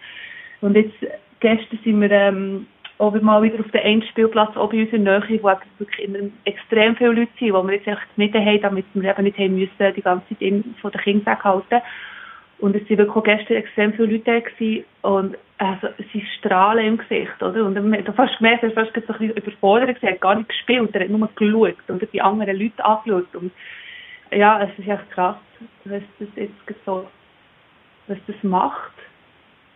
und 0.61 0.77
jetzt, 0.77 0.95
gestern 1.41 1.79
sind 1.85 2.01
wir, 2.01 2.11
ähm, 2.11 2.67
auch 2.99 3.15
mal 3.21 3.43
wieder 3.43 3.61
auf 3.61 3.71
den 3.71 3.83
einen 3.83 4.03
Spielplatz 4.03 4.57
uns 4.57 4.73
in 4.73 5.05
der 5.05 5.21
Nähe, 5.21 5.43
wo 5.43 5.49
wirklich 5.79 6.33
extrem 6.45 6.97
viele 6.97 7.13
Leute 7.13 7.33
sind, 7.39 7.53
wo 7.53 7.63
wir 7.63 7.75
jetzt 7.75 7.87
echt 7.87 8.17
nicht 8.17 8.35
haben, 8.35 8.61
damit 8.63 8.87
wir 8.95 9.11
eben 9.11 9.23
nicht 9.23 9.39
haben 9.39 9.59
müssen, 9.59 9.95
die 9.95 10.03
ganze 10.03 10.29
Zeit 10.29 10.41
in, 10.41 10.75
von 10.81 10.91
den 10.91 11.01
Kindern 11.03 11.35
weghalten. 11.35 11.83
Und 12.59 12.75
es 12.75 12.89
waren 12.89 12.99
wirklich 12.99 13.17
auch 13.17 13.23
gestern 13.23 13.57
extrem 13.59 13.93
viele 13.93 14.13
Leute 14.13 14.43
da 15.03 15.11
und 15.11 15.37
also, 15.59 15.89
sie 16.13 16.23
strahlen 16.39 16.87
im 16.87 16.99
Gesicht, 16.99 17.43
oder? 17.43 17.65
Und 17.65 17.75
man 17.75 17.99
hat 17.99 18.15
fast 18.15 18.37
gemerkt, 18.39 18.63
er 18.63 18.77
war 18.77 18.85
fast 18.85 18.97
ein 18.97 19.03
bisschen 19.03 19.31
überfordert, 19.31 19.97
er 20.03 20.13
hat 20.13 20.21
gar 20.21 20.35
nicht 20.35 20.51
gespielt, 20.51 20.95
er 20.95 21.03
hat 21.03 21.09
nur 21.09 21.29
geschaut 21.35 21.77
und 21.89 22.13
die 22.13 22.21
anderen 22.21 22.59
Leute 22.59 22.85
angeschaut. 22.85 23.35
Und 23.35 23.53
ja, 24.33 24.63
es 24.63 24.79
ist 24.79 24.89
echt 24.89 25.11
krass, 25.11 25.37
was 25.85 26.03
das 26.19 26.29
jetzt 26.37 26.55
so, 26.85 27.07
was 28.07 28.19
das 28.27 28.37
macht. 28.43 28.93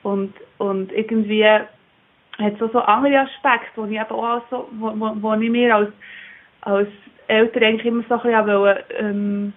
Und, 0.02 0.34
und 0.58 0.92
irgendwie 0.92 1.44
hat 1.44 1.68
es 2.38 2.62
auch 2.62 2.72
so 2.72 2.80
andere 2.80 3.20
Aspekte, 3.20 3.70
wo 3.76 3.84
ich 3.84 3.92
eben 3.92 4.10
auch 4.10 4.42
so, 4.50 4.68
wo, 4.72 4.92
wo, 4.94 5.12
wo 5.20 5.34
ich 5.34 5.50
mir 5.50 5.74
als, 5.74 5.90
als 6.62 6.88
Eltern 7.28 7.64
eigentlich 7.64 7.86
immer 7.86 8.02
so 8.08 8.14
ein 8.14 8.22
bisschen 8.22 8.46
wollte, 8.46 8.84
ähm, 8.98 9.52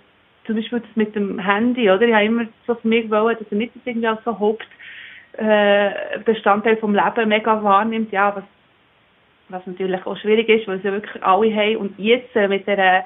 zum 0.45 0.56
Beispiel 0.56 0.82
das 0.82 0.95
mit 0.95 1.15
dem 1.15 1.39
Handy, 1.39 1.89
oder? 1.89 2.01
Ich 2.01 2.13
habe 2.13 2.25
immer 2.25 2.45
so 2.67 2.75
für 2.75 2.88
mich 2.88 3.06
gewollt, 3.06 3.39
dass 3.39 3.51
er 3.51 3.58
nicht 3.58 3.75
das 3.75 3.82
irgendwie 3.86 4.08
als 4.08 4.23
so 4.25 4.38
Hauptbestandteil 4.38 6.73
äh, 6.73 6.77
vom 6.77 6.93
Leben 6.93 7.29
mega 7.29 7.63
wahrnimmt, 7.63 8.12
ja, 8.12 8.36
was, 8.36 8.43
was 9.49 9.65
natürlich 9.65 10.06
auch 10.06 10.17
schwierig 10.17 10.47
ist, 10.49 10.67
weil 10.67 10.79
sie 10.79 10.88
ja 10.88 10.93
wirklich 10.93 11.23
alle 11.23 11.56
haben. 11.56 11.77
Und 11.77 11.97
jetzt 11.97 12.36
äh, 12.36 12.49
mit 12.49 12.67
der, 12.67 13.06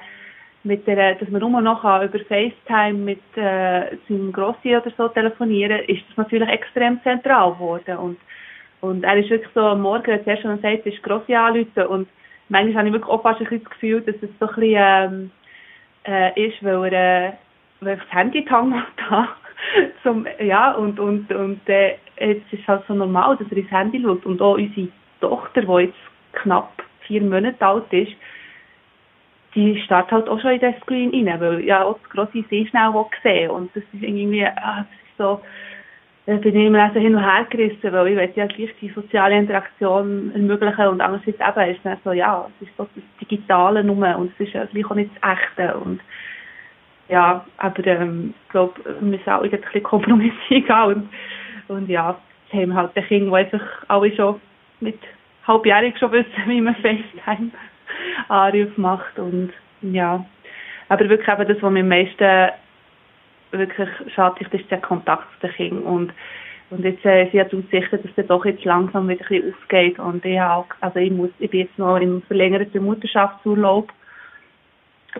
mit 0.64 0.86
der, 0.86 1.14
dass 1.14 1.28
man 1.28 1.40
nur 1.40 1.60
noch 1.60 1.84
über 1.84 2.18
FaceTime 2.18 2.94
mit 2.98 3.20
äh, 3.36 3.96
seinem 4.08 4.32
Grossi 4.32 4.76
oder 4.76 4.90
so 4.96 5.08
telefonieren, 5.08 5.80
ist 5.86 6.02
das 6.08 6.16
natürlich 6.16 6.48
extrem 6.48 7.00
zentral 7.02 7.52
geworden. 7.52 7.96
Und, 7.96 8.18
und 8.80 9.04
er 9.04 9.16
ist 9.16 9.30
wirklich 9.30 9.52
so 9.54 9.60
am 9.60 9.82
Morgen, 9.82 10.10
als 10.10 10.26
er 10.26 10.36
schon 10.36 10.60
sagt, 10.60 10.86
ist 10.86 11.02
Grossi 11.02 11.34
anrufen. 11.34 11.86
Und 11.86 12.08
manchmal 12.48 12.78
habe 12.78 12.88
ich 12.88 12.94
wirklich 12.94 13.10
auch 13.10 13.22
fast 13.22 13.40
ein 13.40 13.48
das 13.50 13.70
Gefühl, 13.70 14.00
dass 14.00 14.16
es 14.16 14.30
so 14.40 14.48
ein 14.48 14.54
bisschen, 14.54 14.76
ähm, 14.76 15.30
äh, 16.04 16.48
ist, 16.48 16.62
weil 16.62 16.92
er, 16.92 17.28
äh, 17.28 17.32
weil 17.80 17.96
das 17.96 18.12
Handy 18.12 18.42
gehangen 18.42 18.82
hat. 18.82 19.28
zum, 20.02 20.26
ja, 20.40 20.72
und, 20.72 20.98
und, 20.98 21.32
und 21.32 21.68
äh, 21.68 21.96
jetzt 22.18 22.52
ist 22.52 22.60
es 22.62 22.68
halt 22.68 22.82
so 22.88 22.94
normal, 22.94 23.36
dass 23.36 23.50
er 23.50 23.58
ins 23.58 23.70
Handy 23.70 24.02
schaut. 24.02 24.26
Und 24.26 24.40
auch 24.40 24.54
unsere 24.54 24.88
Tochter, 25.20 25.62
die 25.62 25.84
jetzt 25.84 25.98
knapp 26.32 26.82
vier 27.06 27.22
Monate 27.22 27.64
alt 27.64 27.92
ist, 27.92 28.12
die 29.54 29.80
startet 29.82 30.12
halt 30.12 30.28
auch 30.28 30.40
schon 30.40 30.52
in 30.52 30.60
den 30.60 30.74
Screen 30.82 31.26
rein, 31.26 31.40
weil 31.40 31.64
ja 31.64 31.84
auch 31.84 31.98
das 32.02 32.10
grosse 32.10 32.44
sehr 32.48 32.66
schnell 32.66 32.92
sehen 33.22 33.50
Und 33.50 33.74
das 33.74 33.82
ist 33.92 34.02
irgendwie, 34.02 34.44
ah, 34.44 34.84
das 34.84 34.86
ist 34.86 35.16
so, 35.16 35.40
da 36.26 36.36
bin 36.36 36.56
ich 36.56 36.66
immer 36.66 36.90
so 36.92 37.00
hin 37.00 37.14
und 37.14 37.22
her 37.22 37.46
gerissen, 37.48 37.92
weil 37.92 38.08
ich 38.08 38.16
will 38.16 38.30
ja 38.36 38.46
gleich 38.46 38.70
die 38.80 38.90
soziale 38.90 39.38
Interaktion 39.38 40.30
ermöglichen 40.34 40.88
und 40.88 41.00
andererseits 41.00 41.40
eben 41.40 41.70
ist 41.70 41.80
dann 41.84 41.96
so, 42.04 42.12
ja, 42.12 42.46
es 42.60 42.68
ist 42.68 42.76
so 42.76 42.86
das 42.94 43.04
Digitale 43.20 43.82
nur 43.82 44.16
und 44.16 44.32
es 44.38 44.46
ist 44.46 44.52
ja 44.52 44.66
gleich 44.66 44.90
auch 44.90 44.94
nicht 44.94 45.10
das 45.20 45.38
Echte. 45.38 45.78
Und 45.78 46.00
ja, 47.08 47.44
aber 47.56 47.86
ähm, 47.86 48.34
ich 48.44 48.48
glaube, 48.50 48.74
wir 48.84 49.08
müssen 49.08 49.30
auch 49.30 49.42
ein 49.42 49.50
bisschen 49.50 49.82
Kompromisse 49.82 50.36
eingehen 50.50 51.08
und, 51.68 51.76
und 51.76 51.88
ja, 51.88 52.18
jetzt 52.52 52.62
haben 52.62 52.74
halt 52.74 52.94
den 52.94 53.04
Kindern, 53.04 53.30
die 53.30 53.36
einfach 53.36 53.66
alle 53.88 54.14
schon 54.14 54.40
mit 54.80 54.98
halbjährig 55.46 55.98
schon 55.98 56.12
wissen, 56.12 56.42
wie 56.46 56.60
man 56.60 56.74
FaceTime 56.82 57.50
Anruf 58.28 58.76
macht 58.76 59.18
und 59.18 59.52
ja, 59.82 60.24
aber 60.88 61.08
wirklich 61.08 61.28
eben 61.28 61.48
das, 61.48 61.62
was 61.62 61.72
mir 61.72 61.80
am 61.80 61.88
meisten 61.88 62.50
wirklich 63.50 63.88
schade 64.14 64.44
ist, 64.44 64.70
der 64.70 64.78
Kontakt 64.78 65.26
zu 65.34 65.46
den 65.46 65.54
Kindern. 65.54 65.82
Und, 65.84 66.12
und 66.70 66.84
jetzt 66.84 67.04
äh, 67.04 67.28
sie 67.30 67.40
hat 67.40 67.54
Aussichten, 67.54 68.02
dass 68.02 68.14
der 68.14 68.24
doch 68.24 68.44
jetzt 68.44 68.64
langsam 68.64 69.08
wieder 69.08 69.22
ein 69.22 69.28
bisschen 69.28 69.54
ausgeht. 69.54 69.98
Und 69.98 70.24
ich 70.24 70.40
auch, 70.40 70.66
also 70.80 70.98
ich 70.98 71.10
muss, 71.10 71.30
ich 71.38 71.50
bin 71.50 71.60
jetzt 71.60 71.78
noch 71.78 71.96
im 71.96 72.22
verlängerten 72.22 72.84
Mutterschaftsurlaub. 72.84 73.90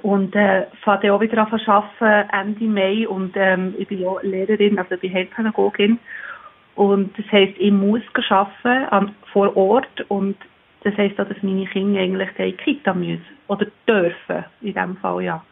Und 0.03 0.37
äh, 0.37 0.67
fange 0.83 1.13
auch 1.13 1.21
wieder 1.21 1.39
an 1.39 1.61
arbeiten 1.67 2.31
Ende 2.31 2.65
Mai. 2.65 3.09
Und 3.09 3.33
ähm, 3.37 3.75
ich 3.79 3.89
bin 3.89 4.01
ja 4.01 4.11
Lehrerin, 4.23 4.79
also 4.79 4.95
ich 4.95 5.01
bin 5.01 5.15
Heilpädagogin. 5.15 5.99
Und 6.75 7.19
das 7.19 7.27
heisst, 7.33 7.59
ich 7.59 7.73
muss 7.73 8.03
arbeiten 8.29 8.89
ähm, 8.93 9.15
vor 9.33 9.57
Ort. 9.57 10.05
Und 10.09 10.37
das 10.91 10.99
heisst 10.99 11.21
auch, 11.21 11.29
dass 11.29 11.43
meine 11.43 11.67
Kinder 11.67 12.01
eigentlich 12.01 12.29
in 12.39 12.45
die 12.47 12.53
Kita 12.53 12.95
müssen 12.95 13.25
oder 13.49 13.67
dürfen, 13.87 14.45
in 14.61 14.75
dem 14.75 14.97
Fall 14.97 15.23
ja. 15.23 15.45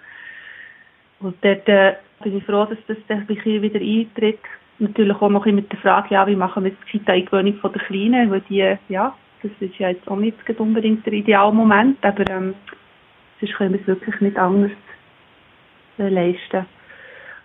Und 1.20 1.37
dort 1.42 1.68
äh, 1.68 1.94
bin 2.22 2.38
ich 2.38 2.44
froh, 2.44 2.66
dass 2.66 2.79
das 2.87 2.96
ein 3.09 3.27
bisschen 3.27 3.62
wieder 3.62 3.81
eintritt. 3.81 4.40
Natürlich 4.79 5.16
auch 5.20 5.31
noch 5.31 5.46
mit 5.46 5.72
der 5.72 5.79
Frage, 5.79 6.14
ja, 6.14 6.27
wie 6.27 6.37
machen 6.37 6.64
wir 6.64 6.70
die 6.70 6.99
Kita-Eingewöhnung 6.99 7.55
von 7.55 7.72
der 7.72 7.83
Kleinen, 7.83 8.31
weil 8.31 8.42
die, 8.42 8.77
ja, 8.88 9.14
das 9.42 9.53
ist 9.61 9.79
ja 9.79 9.88
jetzt 9.88 10.07
auch 10.09 10.16
nicht 10.16 10.37
unbedingt 10.59 11.07
der 11.07 11.14
Idealmoment, 11.14 12.05
aber 12.05 12.29
ähm, 12.31 12.55
sonst 13.40 13.55
können 13.55 13.72
wir 13.72 13.81
es 13.81 13.87
wirklich 13.87 14.20
nicht 14.20 14.37
anders 14.37 14.72
äh, 15.99 16.09
leisten. 16.09 16.66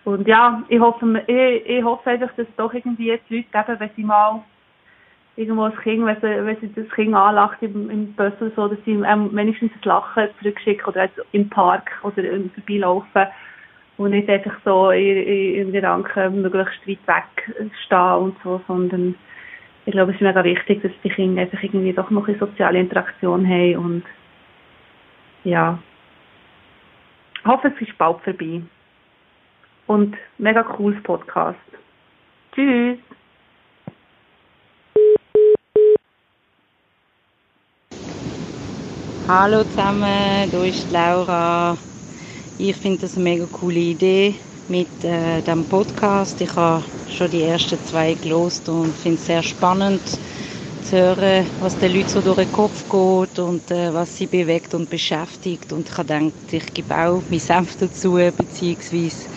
Und 0.04 0.26
ja, 0.26 0.62
ich 0.68 0.80
hoffe, 0.80 1.22
ich, 1.26 1.66
ich 1.66 1.84
hoffe 1.84 2.10
einfach, 2.10 2.34
dass 2.34 2.46
doch 2.56 2.74
irgendwie 2.74 3.06
jetzt 3.06 3.30
Leute 3.30 3.46
eben, 3.54 3.80
wenn 3.80 3.90
sie 3.96 4.04
mal 4.04 4.42
irgendwo 5.36 5.68
das 5.68 5.78
Kind, 5.80 6.04
wenn 6.04 6.16
sie, 6.16 6.46
wenn 6.46 6.56
sie 6.60 6.72
das 6.74 6.88
Kind 6.90 7.14
anlacht 7.14 7.58
im, 7.62 7.88
im 7.90 8.12
Bus 8.14 8.32
so, 8.54 8.68
dass 8.68 8.78
sie 8.84 8.92
ähm, 8.92 9.34
wenigstens 9.34 9.72
das 9.74 9.84
Lachen 9.84 10.28
zurückschicken 10.38 10.86
oder 10.86 11.08
im 11.32 11.48
Park 11.48 11.90
oder 12.02 12.22
im 12.22 12.50
Vorbeilaufen 12.50 13.26
und 13.96 14.10
nicht 14.10 14.28
einfach 14.28 14.54
so 14.64 14.90
in, 14.90 15.16
in 15.16 15.72
Gedanken 15.72 16.42
möglichst 16.42 16.86
weit 16.86 17.06
weg 17.06 17.70
stehen 17.86 18.14
und 18.14 18.36
so, 18.42 18.60
sondern 18.66 19.14
ich 19.84 19.92
glaube, 19.92 20.12
es 20.12 20.16
ist 20.16 20.22
mega 20.22 20.44
wichtig, 20.44 20.82
dass 20.82 20.92
die 21.02 21.10
Kinder 21.10 21.42
einfach 21.42 21.62
irgendwie 21.62 21.92
doch 21.92 22.10
noch 22.10 22.28
eine 22.28 22.38
soziale 22.38 22.78
Interaktion 22.78 23.46
haben 23.48 23.76
und 23.76 24.04
ja, 25.44 25.78
hoffe, 27.44 27.72
es 27.74 27.88
ist 27.88 27.98
bald 27.98 28.20
vorbei. 28.20 28.62
Und 29.86 30.16
mega 30.38 30.62
cooles 30.62 31.02
Podcast. 31.02 31.58
Tschüss. 32.54 32.98
Hallo 39.34 39.64
zusammen, 39.64 40.50
hier 40.50 40.64
ist 40.64 40.90
Laura. 40.90 41.78
Ich 42.58 42.76
finde 42.76 42.98
das 42.98 43.14
eine 43.14 43.24
mega 43.24 43.46
coole 43.46 43.78
Idee 43.80 44.34
mit 44.68 45.02
äh, 45.04 45.40
dem 45.40 45.64
Podcast. 45.64 46.38
Ich 46.42 46.54
habe 46.54 46.84
schon 47.08 47.30
die 47.30 47.40
ersten 47.40 47.78
zwei 47.82 48.12
gelost 48.12 48.68
und 48.68 48.92
finde 48.94 49.16
es 49.16 49.24
sehr 49.24 49.42
spannend 49.42 50.02
zu 50.82 50.98
hören, 50.98 51.48
was 51.60 51.78
den 51.78 51.94
Leuten 51.94 52.10
so 52.10 52.20
durch 52.20 52.36
den 52.44 52.52
Kopf 52.52 52.84
geht 52.90 53.38
und 53.38 53.70
äh, 53.70 53.94
was 53.94 54.14
sie 54.18 54.26
bewegt 54.26 54.74
und 54.74 54.90
beschäftigt. 54.90 55.72
Und 55.72 55.88
ich 55.88 55.96
gedacht, 55.96 56.34
ich 56.50 56.74
gebe 56.74 56.94
auch 56.94 57.22
mein 57.30 57.40
Senf 57.40 57.74
dazu, 57.76 58.18
beziehungsweise 58.36 59.28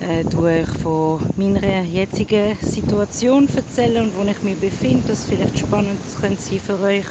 äh, 0.00 0.22
ich 0.22 0.68
von 0.68 1.22
meiner 1.36 1.82
jetzigen 1.84 2.58
Situation 2.60 3.48
erzählen 3.54 4.02
und 4.02 4.16
wo 4.16 4.24
ich 4.24 4.42
mich 4.42 4.58
befinde, 4.58 5.04
das 5.06 5.24
vielleicht 5.24 5.60
spannend 5.60 6.00
könnte 6.18 6.42
sein 6.42 6.58
für 6.58 6.80
euch. 6.80 7.06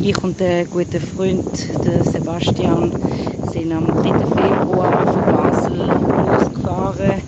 Ich 0.00 0.22
und 0.22 0.38
der 0.38 0.64
gute 0.66 1.00
Freund, 1.00 1.42
der 1.84 2.04
Sebastian, 2.04 2.92
sind 3.52 3.72
am 3.72 3.92
3. 4.00 4.26
Februar 4.26 5.04
von 5.06 5.26
Basel 5.26 5.92
losgefahren 6.14 7.20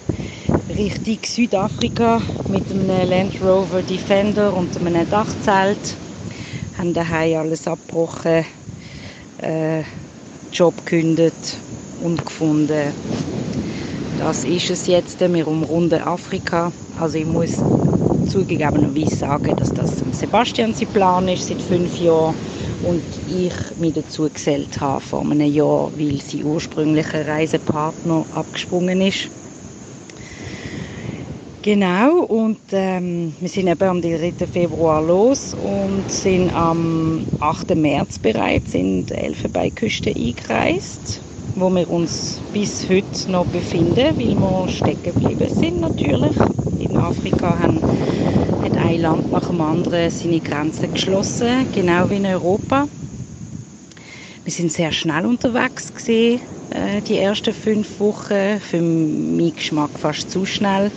Richtung 0.68 1.18
Südafrika 1.24 2.22
mit 2.48 2.62
einem 2.70 3.09
Land 3.11 3.33
Rover 3.42 3.83
Defender 3.83 4.54
und 4.54 4.76
einem 4.76 5.09
Dachzelt. 5.11 5.96
Haben 6.78 6.94
daheim 6.94 7.40
alles 7.40 7.66
abgebrochen, 7.66 8.46
äh, 9.42 9.83
Job 10.52 10.74
gekündigt 10.85 11.56
und 12.04 12.24
gefunden. 12.24 12.92
Das 14.20 14.44
ist 14.44 14.70
es 14.70 14.87
jetzt. 14.87 15.18
Wir 15.20 15.48
umrunden 15.48 16.00
Afrika. 16.02 16.72
Also 17.00 17.18
ich 17.18 17.26
muss 17.26 17.64
zugegebenerweise 18.28 19.16
sagen, 19.16 19.56
dass 19.56 19.72
das 19.74 19.90
Sebastian 20.12 20.72
sein 20.72 20.88
Plan 20.88 21.26
ist 21.26 21.48
seit 21.48 21.61
fünf 21.61 21.98
Jahren 21.98 22.35
und 22.80 23.20
ich 23.26 23.54
mich 23.76 23.92
dazu 23.94 24.28
gesellt 24.30 24.80
habe 24.80 25.00
vor 25.00 25.20
einem 25.22 25.42
Jahr, 25.50 25.92
weil 25.94 26.20
sein 26.22 26.44
ursprünglicher 26.44 27.26
Reisepartner 27.26 28.26
abgesprungen 28.30 29.00
ist. 29.02 29.30
Genau, 31.62 32.22
und 32.24 32.62
ähm, 32.72 33.34
wir 33.38 33.48
sind 33.50 33.68
eben 33.68 33.82
am 33.88 34.00
3. 34.00 34.32
Februar 34.46 35.02
los 35.02 35.52
und 35.52 36.10
sind 36.10 36.48
am 36.50 37.26
8. 37.38 37.74
März 37.74 38.18
bereits 38.18 38.72
in 38.72 39.04
der 39.04 39.22
Elfenbeinküste 39.24 40.10
eingereist, 40.16 41.26
wo 41.54 41.70
wir 41.70 41.88
uns 41.88 42.42
bis 42.52 42.88
heute 42.88 43.30
noch 43.30 43.46
befinden, 43.46 44.18
weil 44.18 44.34
wir 44.34 44.68
stecken 44.68 45.02
geblieben 45.02 45.48
sind 45.48 45.80
natürlich. 45.80 46.36
In 46.78 46.96
Afrika 46.96 47.58
haben 47.58 47.84
hat 48.62 48.76
ein 48.76 49.00
Land 49.00 49.30
nach 49.30 49.48
dem 49.48 49.60
anderen 49.60 50.10
seine 50.10 50.40
Grenzen 50.40 50.88
geschlossen, 50.92 51.66
genau 51.72 52.08
wie 52.10 52.16
in 52.16 52.26
Europa. 52.26 52.86
Wir 54.44 54.52
sind 54.52 54.72
sehr 54.72 54.92
schnell 54.92 55.26
unterwegs 55.26 55.92
gewesen, 55.92 56.42
äh, 56.70 57.02
die 57.02 57.16
ersten 57.18 57.52
fünf 57.54 58.00
Wochen. 58.00 58.60
Für 58.60 58.80
meinen 58.80 59.54
Geschmack 59.54 59.98
fast 59.98 60.30
zu 60.30 60.44
schnell. 60.44 60.92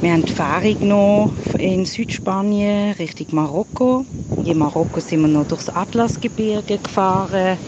Wir 0.00 0.12
haben 0.12 0.24
die 0.24 0.32
Fähre 0.32 0.76
genommen 0.76 1.30
in 1.58 1.84
Südspanien 1.84 2.92
Richtung 2.92 3.26
Marokko. 3.32 4.06
In 4.42 4.56
Marokko 4.58 5.00
sind 5.00 5.20
wir 5.20 5.28
noch 5.28 5.46
durchs 5.46 5.68
Atlasgebirge 5.68 6.78
gefahren, 6.78 7.58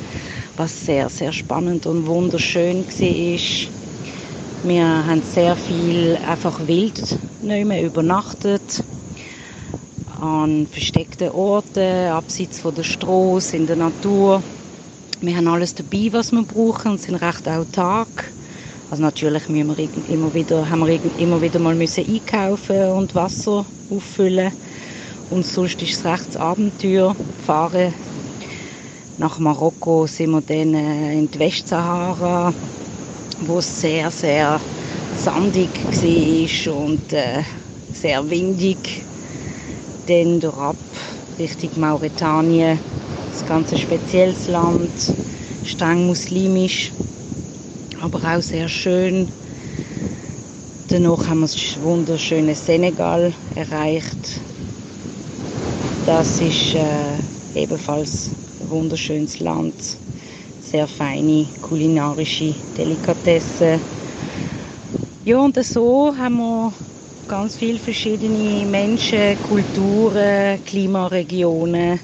was 0.56 0.84
sehr, 0.86 1.08
sehr 1.08 1.32
spannend 1.32 1.86
und 1.86 2.06
wunderschön 2.06 2.84
war. 2.84 3.72
Wir 4.64 4.84
haben 4.84 5.22
sehr 5.22 5.56
viel 5.56 6.18
einfach 6.26 6.66
wild 6.66 7.18
nicht 7.42 7.82
übernachtet. 7.82 8.84
An 10.20 10.66
versteckten 10.68 11.30
Orten, 11.30 12.08
abseits 12.10 12.60
von 12.60 12.74
der 12.74 12.84
Straße, 12.84 13.56
in 13.56 13.66
der 13.66 13.76
Natur. 13.76 14.42
Wir 15.20 15.36
haben 15.36 15.48
alles 15.48 15.74
dabei, 15.74 16.08
was 16.12 16.32
wir 16.32 16.42
brauchen 16.42 16.98
sind 16.98 17.16
recht 17.16 17.48
autark. 17.48 18.32
Also 18.90 19.02
natürlich 19.02 19.48
müssen 19.48 19.76
wir 19.76 19.88
immer 20.08 20.32
wieder, 20.34 20.68
haben 20.68 20.86
wir 20.86 21.00
immer 21.18 21.40
wieder 21.40 21.58
mal 21.58 21.74
müssen 21.74 22.04
einkaufen 22.06 22.90
und 22.90 23.14
Wasser 23.14 23.64
auffüllen. 23.90 24.52
Und 25.30 25.46
sonst 25.46 25.80
ist 25.82 25.98
es 25.98 26.04
recht 26.04 26.36
Abenteuer. 26.36 27.16
Fahren 27.46 27.94
nach 29.18 29.38
Marokko 29.38 30.06
sind 30.06 30.30
wir 30.30 30.40
dann 30.40 30.74
äh, 30.74 31.18
in 31.18 31.30
die 31.30 31.38
Westsahara 31.38 32.52
wo 33.46 33.58
es 33.58 33.80
sehr, 33.80 34.10
sehr 34.10 34.60
sandig 35.16 35.70
war 36.66 36.76
und 36.76 37.12
äh, 37.12 37.42
sehr 37.92 38.28
windig. 38.30 39.02
Dann 40.06 40.40
durchab 40.40 40.76
Richtung 41.38 41.70
Mauretanien, 41.80 42.78
das 43.32 43.46
ganze 43.46 43.76
spezielles 43.76 44.48
Land, 44.48 44.90
streng 45.64 46.06
muslimisch, 46.06 46.90
aber 48.00 48.18
auch 48.18 48.42
sehr 48.42 48.68
schön. 48.68 49.28
Danach 50.88 51.26
haben 51.26 51.40
wir 51.40 51.46
das 51.46 51.80
wunderschöne 51.82 52.54
Senegal 52.54 53.32
erreicht. 53.54 54.40
Das 56.04 56.40
ist 56.40 56.74
äh, 56.74 57.60
ebenfalls 57.60 58.30
wunderschönes 58.72 59.38
Land 59.40 59.74
sehr 60.72 60.86
feine 60.88 61.46
kulinarische 61.60 62.54
Delikatessen. 62.76 63.82
Ja, 65.24 65.38
und 65.38 65.62
so 65.64 66.14
haben 66.16 66.38
wir 66.38 66.72
ganz 67.28 67.56
viele 67.56 67.78
verschiedene 67.78 68.64
Menschen, 68.66 69.36
Kulturen, 69.42 70.62
Klimaregionen 70.64 72.00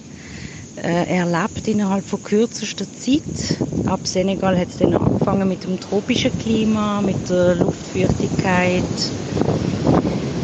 äh, 0.77 1.17
erlebt 1.17 1.67
innerhalb 1.69 2.05
von 2.05 2.23
kürzester 2.23 2.87
Zeit. 2.93 3.59
Ab 3.87 4.07
Senegal 4.07 4.59
hat 4.59 4.69
es 4.71 4.77
dann 4.77 4.93
angefangen 4.93 5.49
mit 5.49 5.65
dem 5.65 5.81
tropischen 5.81 6.37
Klima, 6.39 7.01
mit 7.01 7.29
der 7.31 7.55
Luftfeuchtigkeit. 7.55 8.83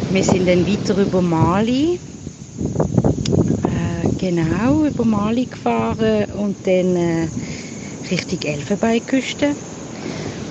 Wir 0.09 0.23
sind 0.23 0.47
dann 0.47 0.65
weiter 0.67 0.97
über 0.97 1.21
Mali, 1.21 1.99
genau 4.31 4.85
über 4.85 5.05
Mali 5.05 5.45
gefahren 5.45 6.25
und 6.31 6.57
dann 6.65 6.95
äh, 6.95 7.31
Richtung 8.09 8.39
Elfenbeinküste. 8.43 9.55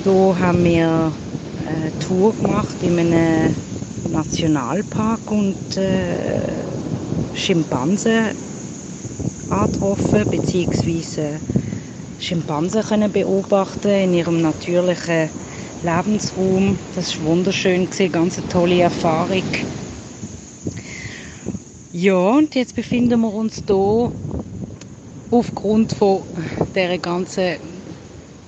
Da 0.02 0.10
haben 0.38 0.64
wir 0.64 1.16
eine 1.64 1.98
Tour 1.98 2.34
gemacht 2.36 2.82
in 2.84 2.98
einem 3.00 3.56
Nationalpark 4.02 5.30
und 5.30 5.76
äh, 5.76 6.76
Schimpansen 7.32 8.32
angetroffen, 9.48 10.26
beziehungsweise 10.28 11.42
Schimpansen 12.16 12.82
können 12.82 13.10
beobachten 13.12 13.90
in 13.90 14.14
ihrem 14.14 14.40
natürlichen 14.40 15.30
Lebensraum. 15.80 16.80
Das 16.92 17.18
war 17.18 17.26
wunderschön, 17.26 17.88
eine 17.98 18.10
ganz 18.10 18.40
tolle 18.48 18.80
Erfahrung. 18.82 19.44
Ja, 21.96 22.16
und 22.16 22.56
jetzt 22.56 22.74
befinden 22.74 23.20
wir 23.20 23.32
uns 23.32 23.62
hier 23.68 24.10
aufgrund 25.30 25.92
von 25.92 26.24
der 26.74 26.98
ganzen 26.98 27.56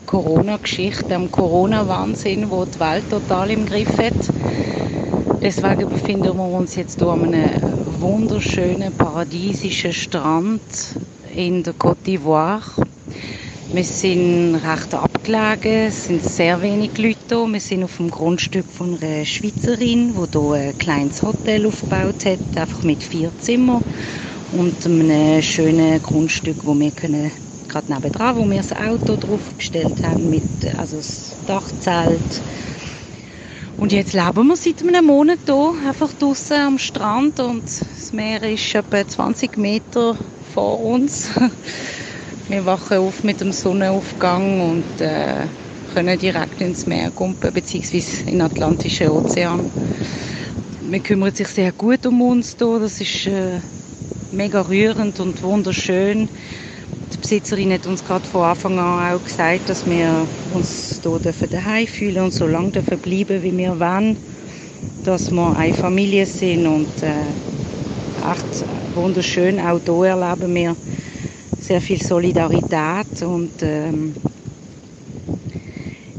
Corona-Geschichte, 0.04 1.04
dem 1.14 1.30
Corona-Wahnsinn, 1.30 2.50
wo 2.50 2.64
die 2.64 2.80
Welt 2.80 3.08
total 3.08 3.52
im 3.52 3.64
Griff 3.64 3.98
hat. 3.98 4.32
Deswegen 5.40 5.88
befinden 5.88 6.36
wir 6.36 6.44
uns 6.44 6.74
jetzt 6.74 6.98
hier 6.98 7.06
an 7.06 7.24
einem 7.32 8.00
wunderschönen, 8.00 8.92
paradiesischen 8.92 9.92
Strand 9.92 10.96
in 11.32 11.62
der 11.62 11.74
Côte 11.74 12.02
d'Ivoire. 12.04 12.85
Wir 13.76 13.84
sind 13.84 14.54
recht 14.54 14.94
abgelegen, 14.94 15.88
es 15.88 16.06
sind 16.06 16.24
sehr 16.24 16.62
wenig 16.62 16.96
Leute 16.96 17.18
hier. 17.28 17.46
Wir 17.46 17.60
sind 17.60 17.84
auf 17.84 17.98
dem 17.98 18.10
Grundstück 18.10 18.64
von 18.64 18.98
einer 19.02 19.26
Schweizerin, 19.26 20.14
die 20.14 20.38
hier 20.38 20.52
ein 20.52 20.78
kleines 20.78 21.22
Hotel 21.22 21.66
aufgebaut 21.66 22.24
hat, 22.24 22.38
einfach 22.56 22.84
mit 22.84 23.02
vier 23.02 23.30
Zimmern 23.36 23.82
und 24.50 24.86
einem 24.86 25.42
schönen 25.42 26.00
Grundstück, 26.00 26.64
wo 26.64 26.72
wir 26.74 26.90
können 26.90 27.30
gerade 27.68 27.92
nebenan, 27.92 28.36
wo 28.36 28.48
wir 28.48 28.56
das 28.56 28.72
Auto 28.72 29.18
draufgestellt 29.18 30.02
haben, 30.02 30.30
mit, 30.30 30.42
also 30.78 30.96
das 30.96 31.36
Dachzelt. 31.44 32.22
Und 33.76 33.92
jetzt 33.92 34.14
leben 34.14 34.46
wir 34.46 34.56
seit 34.56 34.82
einem 34.82 35.04
Monat 35.04 35.40
hier, 35.44 35.74
einfach 35.86 36.14
draußen 36.14 36.56
am 36.56 36.78
Strand 36.78 37.40
und 37.40 37.64
das 37.66 38.10
Meer 38.14 38.42
ist 38.42 38.74
etwa 38.74 39.06
20 39.06 39.58
Meter 39.58 40.16
vor 40.54 40.80
uns. 40.80 41.28
Wir 42.48 42.64
wachen 42.64 42.98
auf 42.98 43.24
mit 43.24 43.40
dem 43.40 43.50
Sonnenaufgang 43.50 44.60
und 44.60 45.00
äh, 45.00 45.46
können 45.94 46.16
direkt 46.16 46.60
ins 46.60 46.86
Meer 46.86 47.10
kumpen, 47.10 47.52
beziehungsweise 47.52 48.22
in 48.26 48.34
den 48.34 48.42
Atlantischen 48.42 49.08
Ozean. 49.08 49.68
Wir 50.88 51.00
kümmern 51.00 51.34
sich 51.34 51.48
sehr 51.48 51.72
gut 51.72 52.06
um 52.06 52.22
uns 52.22 52.54
hier. 52.56 52.78
Das 52.78 53.00
ist 53.00 53.26
äh, 53.26 53.58
mega 54.30 54.60
rührend 54.60 55.18
und 55.18 55.42
wunderschön. 55.42 56.28
Die 56.28 57.16
die 57.16 57.18
Besitzerin 57.18 57.72
hat 57.72 57.86
uns 57.86 58.04
gerade 58.04 58.28
von 58.28 58.42
Anfang 58.42 58.78
an 58.78 59.16
auch 59.16 59.24
gesagt, 59.24 59.68
dass 59.68 59.84
wir 59.84 60.28
uns 60.54 61.00
hier 61.02 61.48
daheim 61.48 61.86
fühlen 61.88 62.24
und 62.24 62.32
so 62.32 62.46
lange 62.46 62.70
dürfen 62.70 62.98
bleiben, 62.98 63.42
wie 63.42 63.56
wir 63.56 63.80
wollen. 63.80 64.16
Dass 65.04 65.32
wir 65.32 65.56
eine 65.56 65.74
Familie 65.74 66.26
sind 66.26 66.64
und 66.66 67.02
äh, 67.02 68.30
echt 68.30 68.64
wunderschön. 68.94 69.58
Auch 69.58 69.80
hier 69.84 70.06
erleben 70.06 70.54
wir 70.54 70.76
sehr 71.66 71.80
viel 71.80 72.00
Solidarität 72.00 73.22
und 73.22 73.50
ähm, 73.60 74.14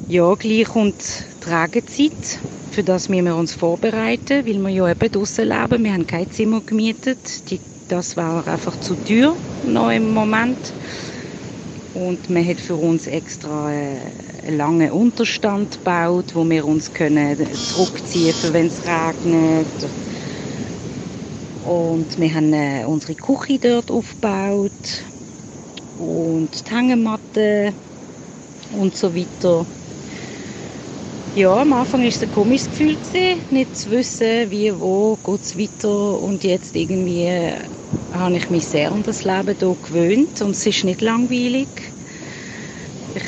ja, 0.10 0.34
gleich 0.36 0.76
und 0.76 0.96
Tragezeit, 1.40 2.12
für 2.72 2.84
das 2.84 3.10
wir 3.10 3.36
uns 3.36 3.54
vorbereiten, 3.54 4.46
weil 4.46 4.60
wir 4.60 4.70
ja 4.70 4.92
eben 4.92 5.10
draußen 5.10 5.48
leben. 5.48 5.86
Wir 5.86 5.94
haben 5.94 6.06
kein 6.06 6.30
Zimmer 6.32 6.62
gemietet. 6.66 7.50
Die, 7.50 7.60
das 7.88 8.18
war 8.18 8.46
einfach 8.46 8.78
zu 8.82 8.96
teuer 8.96 9.34
noch 9.66 9.90
im 9.90 10.14
Moment. 10.14 10.58
Und 11.94 12.30
man 12.30 12.46
hat 12.46 12.60
für 12.60 12.76
uns 12.76 13.08
extra 13.08 13.72
äh, 13.72 13.96
einen 14.46 14.58
langen 14.58 14.92
Unterstand 14.92 15.78
gebaut, 15.78 16.26
wo 16.34 16.48
wir 16.50 16.66
uns 16.66 16.94
können 16.94 17.38
zurückziehen 17.54 18.34
können, 18.42 18.54
wenn 18.54 18.68
es 18.68 18.82
regnet. 18.82 19.68
Und 21.66 22.20
wir 22.20 22.34
haben 22.34 22.54
äh, 22.54 22.84
unsere 22.86 23.16
Küche 23.16 23.60
dort 23.60 23.90
aufgebaut 23.92 24.72
und 25.98 26.70
die 26.70 26.76
Hängematte 26.76 27.76
und 28.72 28.96
so 28.96 29.16
weiter. 29.16 29.68
Ja, 31.34 31.62
am 31.62 31.74
Anfang 31.74 32.02
war 32.02 32.08
es 32.08 32.22
ein 32.24 32.30
komisches 32.32 32.70
Gefühl, 32.70 32.98
nicht 33.50 33.76
zu 33.76 33.92
wissen, 33.92 34.50
wie, 34.52 34.74
wo 34.80 35.18
geht 35.18 35.44
es 35.44 35.58
weiter. 35.58 36.20
Und 36.20 36.44
jetzt 36.44 36.76
irgendwie 36.76 37.54
habe 38.12 38.38
ich 38.38 38.50
mich 38.50 38.68
sehr 38.68 38.92
an 38.92 39.04
das 39.04 39.24
Leben 39.24 39.56
hier 39.60 39.78
gewöhnt 39.82 40.42
und 40.42 40.52
es 40.52 40.66
ist 40.66 40.84
nicht 40.84 41.02
langweilig. 41.02 41.70
Ich 43.14 43.24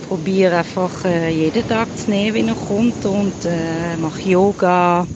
probiere 0.00 0.58
einfach 0.58 1.04
äh, 1.04 1.30
jeden 1.30 1.66
Tag 1.66 1.96
zu 1.96 2.10
nehmen, 2.10 2.34
wie 2.34 2.48
er 2.48 2.56
kommt 2.56 3.04
und 3.06 3.44
äh, 3.44 3.96
mache 3.96 4.28
Yoga, 4.28 5.06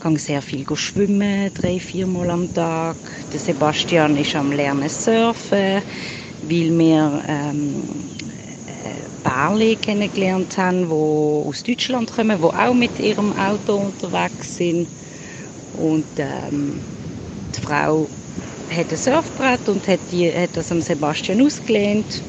gehe 0.00 0.18
sehr 0.18 0.42
viel 0.42 0.66
schwimmen, 0.76 1.50
drei, 1.54 1.80
viermal 1.80 2.30
am 2.30 2.52
Tag. 2.52 2.98
Der 3.32 3.40
Sebastian 3.40 4.16
ist 4.16 4.34
am 4.36 4.52
Lernen 4.52 4.88
surfen, 4.88 5.82
weil 6.48 6.78
wir 6.78 7.22
ähm, 7.26 7.82
Pärchen 9.24 9.80
kennengelernt 9.80 10.56
haben, 10.58 10.88
die 10.88 11.48
aus 11.48 11.62
Deutschland 11.62 12.12
kommen, 12.12 12.38
die 12.38 12.44
auch 12.44 12.74
mit 12.74 12.98
ihrem 13.00 13.32
Auto 13.38 13.76
unterwegs 13.76 14.56
sind. 14.56 14.86
Und 15.78 16.04
ähm, 16.18 16.80
die 17.56 17.60
Frau 17.60 18.06
hat 18.70 18.90
ein 18.90 18.96
Surfbrett 18.96 19.68
und 19.68 19.86
hat, 19.88 20.00
die, 20.12 20.30
hat 20.30 20.50
das 20.54 20.70
am 20.70 20.80
Sebastian 20.80 21.40
ausgelehnt. 21.40 22.22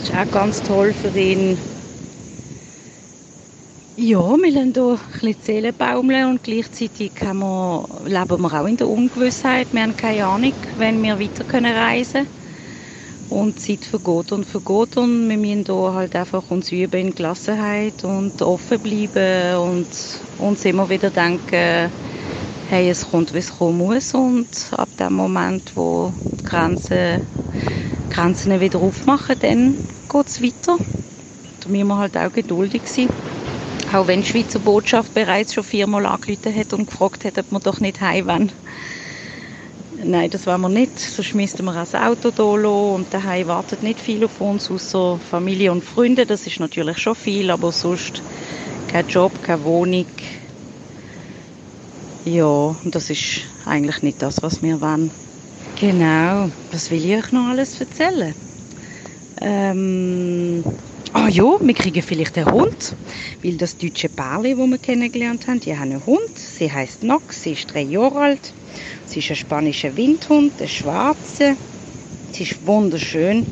Das 0.00 0.08
ist 0.08 0.16
auch 0.16 0.30
ganz 0.32 0.62
toll 0.62 0.92
für 0.92 1.16
ihn. 1.16 1.58
Ja, 3.96 4.18
wir 4.18 4.50
lassen 4.50 4.72
hier 4.72 4.82
ein 4.82 4.98
bisschen 5.12 5.36
Seelen 5.44 5.74
baumeln 5.76 6.30
und 6.30 6.42
gleichzeitig 6.42 7.12
wir, 7.20 7.84
leben 8.06 8.42
wir 8.42 8.60
auch 8.60 8.66
in 8.66 8.76
der 8.78 8.88
Ungewissheit. 8.88 9.68
Wir 9.72 9.82
haben 9.82 9.96
keine 9.96 10.26
Ahnung, 10.26 10.54
wenn 10.78 11.02
wir 11.02 11.20
weiter 11.20 11.44
reisen 11.52 12.26
können. 12.26 12.39
Und 13.30 13.60
Zeit 13.60 13.84
vergeht 13.84 14.32
und 14.32 14.44
vergeht 14.44 14.96
und 14.96 15.28
wir 15.28 15.36
müssen 15.38 15.64
hier 15.64 15.94
halt 15.94 16.16
einfach 16.16 16.50
uns 16.50 16.72
üben 16.72 17.00
in 17.00 17.14
Gelassenheit 17.14 18.02
und 18.02 18.42
offen 18.42 18.80
bleiben 18.80 19.56
und 19.56 19.88
uns 20.36 20.64
immer 20.64 20.88
wieder 20.88 21.10
denken, 21.12 21.92
hey, 22.70 22.90
es 22.90 23.08
kommt, 23.08 23.32
wie 23.32 23.38
es 23.38 23.56
kommen 23.56 23.78
muss 23.78 24.14
und 24.14 24.48
ab 24.76 24.88
dem 24.98 25.12
Moment, 25.14 25.72
wo 25.76 26.12
die 26.40 26.44
Grenzen, 26.44 27.22
Grenzen 28.10 28.60
wieder 28.60 28.80
aufmachen, 28.80 29.36
dann 29.38 29.78
geht 30.08 30.26
es 30.28 30.42
weiter. 30.42 30.76
Da 31.60 31.68
müssen 31.68 31.86
wir 31.86 31.98
halt 31.98 32.16
auch 32.16 32.32
geduldig 32.32 32.82
sein. 32.86 33.10
Auch 33.92 34.08
wenn 34.08 34.22
die 34.22 34.26
Schweizer 34.26 34.58
Botschaft 34.58 35.14
bereits 35.14 35.54
schon 35.54 35.62
viermal 35.64 36.04
angerufen 36.06 36.54
hat 36.54 36.72
und 36.72 36.86
gefragt 36.86 37.24
hat, 37.24 37.38
ob 37.38 37.52
wir 37.52 37.60
doch 37.60 37.78
nicht 37.78 38.00
heim 38.00 38.26
wollen. 38.26 38.52
Nein, 40.02 40.30
das 40.30 40.46
wollen 40.46 40.62
wir 40.62 40.68
nicht. 40.68 40.98
Sonst 40.98 41.34
müssten 41.34 41.64
wir 41.64 41.74
das 41.74 41.94
Auto 41.94 42.32
hier 42.34 42.62
lassen. 42.62 42.94
Und 42.94 43.12
daheim 43.12 43.48
wartet 43.48 43.82
nicht 43.82 44.00
viel 44.00 44.24
auf 44.24 44.40
uns, 44.40 44.70
außer 44.70 45.18
Familie 45.30 45.72
und 45.72 45.84
Freunde. 45.84 46.24
Das 46.24 46.46
ist 46.46 46.58
natürlich 46.58 46.98
schon 46.98 47.14
viel, 47.14 47.50
aber 47.50 47.70
sonst 47.70 48.22
kein 48.88 49.06
Job, 49.08 49.32
keine 49.42 49.62
Wohnung. 49.64 50.06
Ja, 52.24 52.44
und 52.44 52.94
das 52.94 53.10
ist 53.10 53.42
eigentlich 53.66 54.02
nicht 54.02 54.22
das, 54.22 54.42
was 54.42 54.62
wir 54.62 54.80
wollen. 54.80 55.10
Genau, 55.78 56.50
was 56.72 56.90
will 56.90 57.04
ich 57.04 57.16
euch 57.16 57.32
noch 57.32 57.48
alles 57.48 57.80
erzählen? 57.80 58.34
Ähm, 59.40 60.62
ah 61.14 61.28
ja, 61.28 61.58
wir 61.58 61.74
kriegen 61.74 62.02
vielleicht 62.02 62.36
einen 62.36 62.50
Hund, 62.50 62.94
weil 63.42 63.56
das 63.56 63.78
deutsche 63.78 64.10
Pärchen, 64.10 64.58
das 64.58 64.70
wir 64.70 64.78
kennengelernt 64.78 65.46
haben, 65.46 65.60
die 65.60 65.74
haben 65.74 65.92
einen 65.92 66.04
Hund. 66.04 66.36
Sie 66.36 66.70
heißt 66.70 67.02
Nox, 67.02 67.42
sie 67.42 67.52
ist 67.52 67.72
drei 67.72 67.82
Jahre 67.82 68.18
alt. 68.18 68.52
Sie 69.04 69.20
ist 69.20 69.30
ein 69.30 69.36
spanischer 69.36 69.96
Windhund, 69.96 70.60
ein 70.60 70.68
schwarzer. 70.68 71.56
Sie 72.32 72.44
ist 72.44 72.64
wunderschön. 72.66 73.46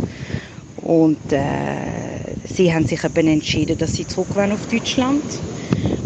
Und 0.77 1.33
äh, 1.33 2.37
sie 2.45 2.73
haben 2.73 2.87
sich 2.87 3.03
eben 3.05 3.27
entschieden, 3.29 3.77
dass 3.77 3.95
sie 3.95 4.07
zurück 4.07 4.37
wollen 4.37 4.53
auf 4.53 4.67
Deutschland. 4.67 5.45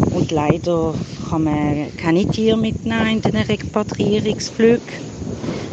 Und 0.09 0.31
leider 0.31 0.95
kann 1.29 1.43
man 1.43 1.95
keine 1.95 2.25
Tiere 2.25 2.57
mitnehmen 2.57 3.13
in 3.17 3.21
den 3.21 3.37
Repatriierungsflügen. 3.37 5.01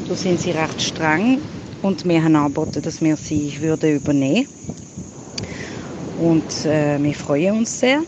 Da 0.04 0.16
sind 0.16 0.40
sie 0.40 0.50
recht 0.52 0.82
streng. 0.82 1.40
Und 1.82 2.04
wir 2.04 2.22
haben 2.22 2.36
angeboten, 2.36 2.82
dass 2.82 3.00
wir 3.00 3.16
sie 3.16 3.58
würden 3.60 3.96
übernehmen 3.96 4.46
Und 6.14 6.64
äh, 6.66 7.02
wir 7.02 7.14
freuen 7.14 7.58
uns 7.58 7.78
sehr. 7.80 8.02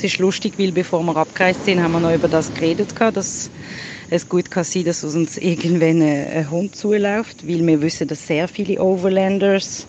Es 0.00 0.04
ist 0.04 0.18
lustig, 0.18 0.54
weil 0.58 0.72
bevor 0.72 1.02
wir 1.02 1.14
abgereist 1.14 1.66
sind, 1.66 1.82
haben 1.82 1.92
wir 1.92 2.00
noch 2.00 2.14
über 2.14 2.26
das 2.26 2.54
geredet, 2.54 2.94
dass 2.98 3.50
es 4.08 4.26
gut 4.26 4.50
kann 4.50 4.64
sein, 4.64 4.84
dass 4.86 5.04
uns 5.04 5.36
irgendwann 5.36 6.00
ein 6.00 6.50
Hund 6.50 6.74
zuläuft, 6.74 7.46
weil 7.46 7.66
wir 7.66 7.82
wissen, 7.82 8.08
dass 8.08 8.26
sehr 8.26 8.48
viele 8.48 8.80
Overlanders, 8.80 9.86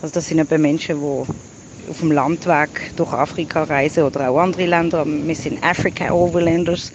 also 0.00 0.14
das 0.14 0.26
sind 0.26 0.40
eben 0.40 0.62
Menschen, 0.62 0.98
die 0.98 1.88
auf 1.88 2.00
dem 2.00 2.10
Landweg 2.10 2.90
durch 2.96 3.12
Afrika 3.12 3.62
reisen 3.62 4.02
oder 4.02 4.28
auch 4.30 4.40
andere 4.40 4.66
Länder, 4.66 5.06
wir 5.06 5.34
sind 5.36 5.62
Africa 5.62 6.10
Overlanders, 6.10 6.90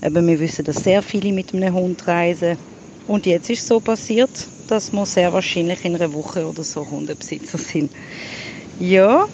aber 0.00 0.24
wir 0.24 0.38
wissen, 0.38 0.64
dass 0.64 0.84
sehr 0.84 1.02
viele 1.02 1.32
mit 1.32 1.52
einem 1.52 1.74
Hund 1.74 2.06
reisen. 2.06 2.58
Und 3.06 3.26
jetzt 3.26 3.50
ist 3.50 3.66
so 3.66 3.80
passiert, 3.80 4.52
dass 4.68 4.92
wir 4.92 5.04
sehr 5.04 5.32
wahrscheinlich 5.32 5.84
in 5.84 5.96
einer 5.96 6.12
Woche 6.12 6.46
oder 6.46 6.62
so 6.62 6.88
Hundebesitzer 6.88 7.58
sind. 7.58 7.92
Ja, 8.78 9.26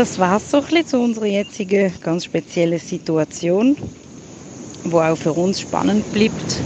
das 0.00 0.18
war 0.18 0.38
es 0.38 0.50
so 0.50 0.56
ein 0.56 0.62
bisschen 0.62 0.86
zu 0.86 0.98
unserer 0.98 1.26
jetzigen 1.26 1.92
ganz 2.00 2.24
speziellen 2.24 2.78
Situation, 2.78 3.76
wo 4.84 4.98
auch 4.98 5.14
für 5.14 5.34
uns 5.34 5.60
spannend 5.60 6.10
bleibt. 6.10 6.64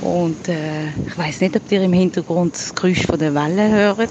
Und 0.00 0.48
äh, 0.48 0.88
ich 0.88 1.16
weiß 1.16 1.42
nicht, 1.42 1.54
ob 1.54 1.70
ihr 1.70 1.82
im 1.82 1.92
Hintergrund 1.92 2.56
das 2.56 2.74
Geräusch 2.74 3.06
von 3.06 3.20
der 3.20 3.32
Welle 3.36 3.70
hört, 3.70 4.10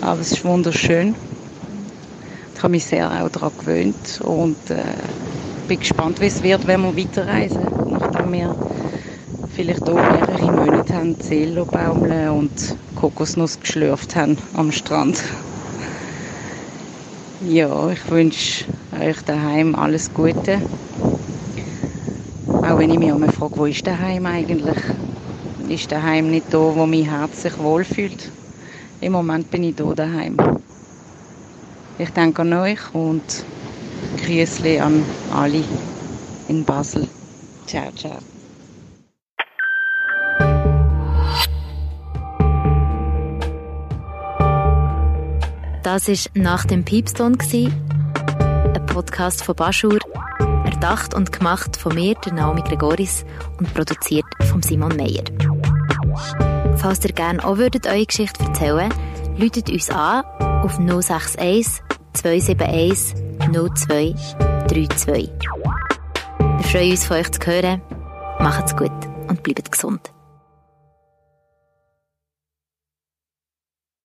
aber 0.00 0.20
es 0.20 0.30
ist 0.30 0.44
wunderschön. 0.44 1.16
Ich 2.54 2.62
habe 2.62 2.70
mich 2.70 2.84
sehr 2.84 3.10
auch 3.10 3.28
daran 3.28 3.50
gewöhnt 3.58 4.20
und 4.22 4.70
äh, 4.70 4.94
bin 5.66 5.80
gespannt, 5.80 6.20
wie 6.20 6.26
es 6.26 6.40
wird, 6.40 6.64
wenn 6.68 6.82
wir 6.82 6.96
weiterreisen, 6.96 7.72
nachdem 7.86 8.34
wir 8.34 8.54
vielleicht 9.48 9.88
auch 9.90 9.96
mehrere 9.96 10.52
Monate 10.52 10.94
haben 10.94 11.18
Zelo 11.18 11.64
baumeln 11.64 12.28
und 12.30 12.52
Kokosnuss 12.94 13.58
geschlürft 13.58 14.14
haben 14.14 14.38
am 14.54 14.70
Strand. 14.70 15.24
Ja, 17.40 17.90
ich 17.90 18.10
wünsche 18.10 18.66
euch 18.90 19.22
daheim 19.22 19.74
alles 19.76 20.12
Gute. 20.12 20.64
Auch 22.62 22.78
wenn 22.78 22.90
ich 22.90 22.98
mich 22.98 23.08
immer 23.08 23.28
frage, 23.28 23.56
wo 23.58 23.66
ist 23.66 23.86
daheim 23.86 24.26
eigentlich? 24.26 24.78
Ist 25.58 25.92
daheim 25.92 26.30
nicht 26.30 26.52
da, 26.52 26.58
wo 26.58 26.84
mein 26.86 27.04
Herz 27.04 27.42
sich 27.42 27.56
wohlfühlt? 27.58 28.32
Im 29.00 29.12
Moment 29.12 29.50
bin 29.50 29.62
ich 29.62 29.76
hier 29.76 29.94
daheim. 29.94 30.36
Ich 31.96 32.10
denke 32.10 32.42
an 32.42 32.52
euch 32.54 32.92
und 32.92 33.46
Grüße 34.16 34.82
an 34.82 35.06
alle 35.28 35.64
in 36.48 36.64
Basel. 36.64 37.08
Ciao, 37.66 37.92
ciao. 37.92 38.18
Das 45.98 46.06
war 46.08 46.16
«Nach 46.40 46.64
dem 46.64 46.84
Piepston», 46.84 47.36
ein 47.52 48.86
Podcast 48.86 49.42
von 49.42 49.56
Baschur, 49.56 49.98
erdacht 50.64 51.12
und 51.12 51.32
gemacht 51.32 51.76
von 51.76 51.92
mir, 51.92 52.14
der 52.24 52.34
Naomi 52.34 52.62
Gregoris, 52.62 53.24
und 53.58 53.74
produziert 53.74 54.24
von 54.48 54.62
Simon 54.62 54.96
Meyer. 54.96 55.24
Falls 56.76 57.04
ihr 57.04 57.12
gerne 57.12 57.44
auch 57.44 57.56
würdet 57.56 57.88
eure 57.88 58.06
Geschichte 58.06 58.44
erzählen 58.44 58.94
läutet 59.38 59.70
uns 59.70 59.90
an 59.90 60.24
auf 60.62 60.78
061 60.78 61.82
271 62.12 63.16
0232. 63.50 65.30
Wir 66.38 66.64
freuen 66.64 66.90
uns, 66.92 67.06
von 67.06 67.16
euch 67.16 67.30
zu 67.32 67.44
hören. 67.44 67.82
Macht's 68.38 68.76
gut 68.76 68.92
und 69.26 69.42
bleibt 69.42 69.72
gesund. 69.72 70.12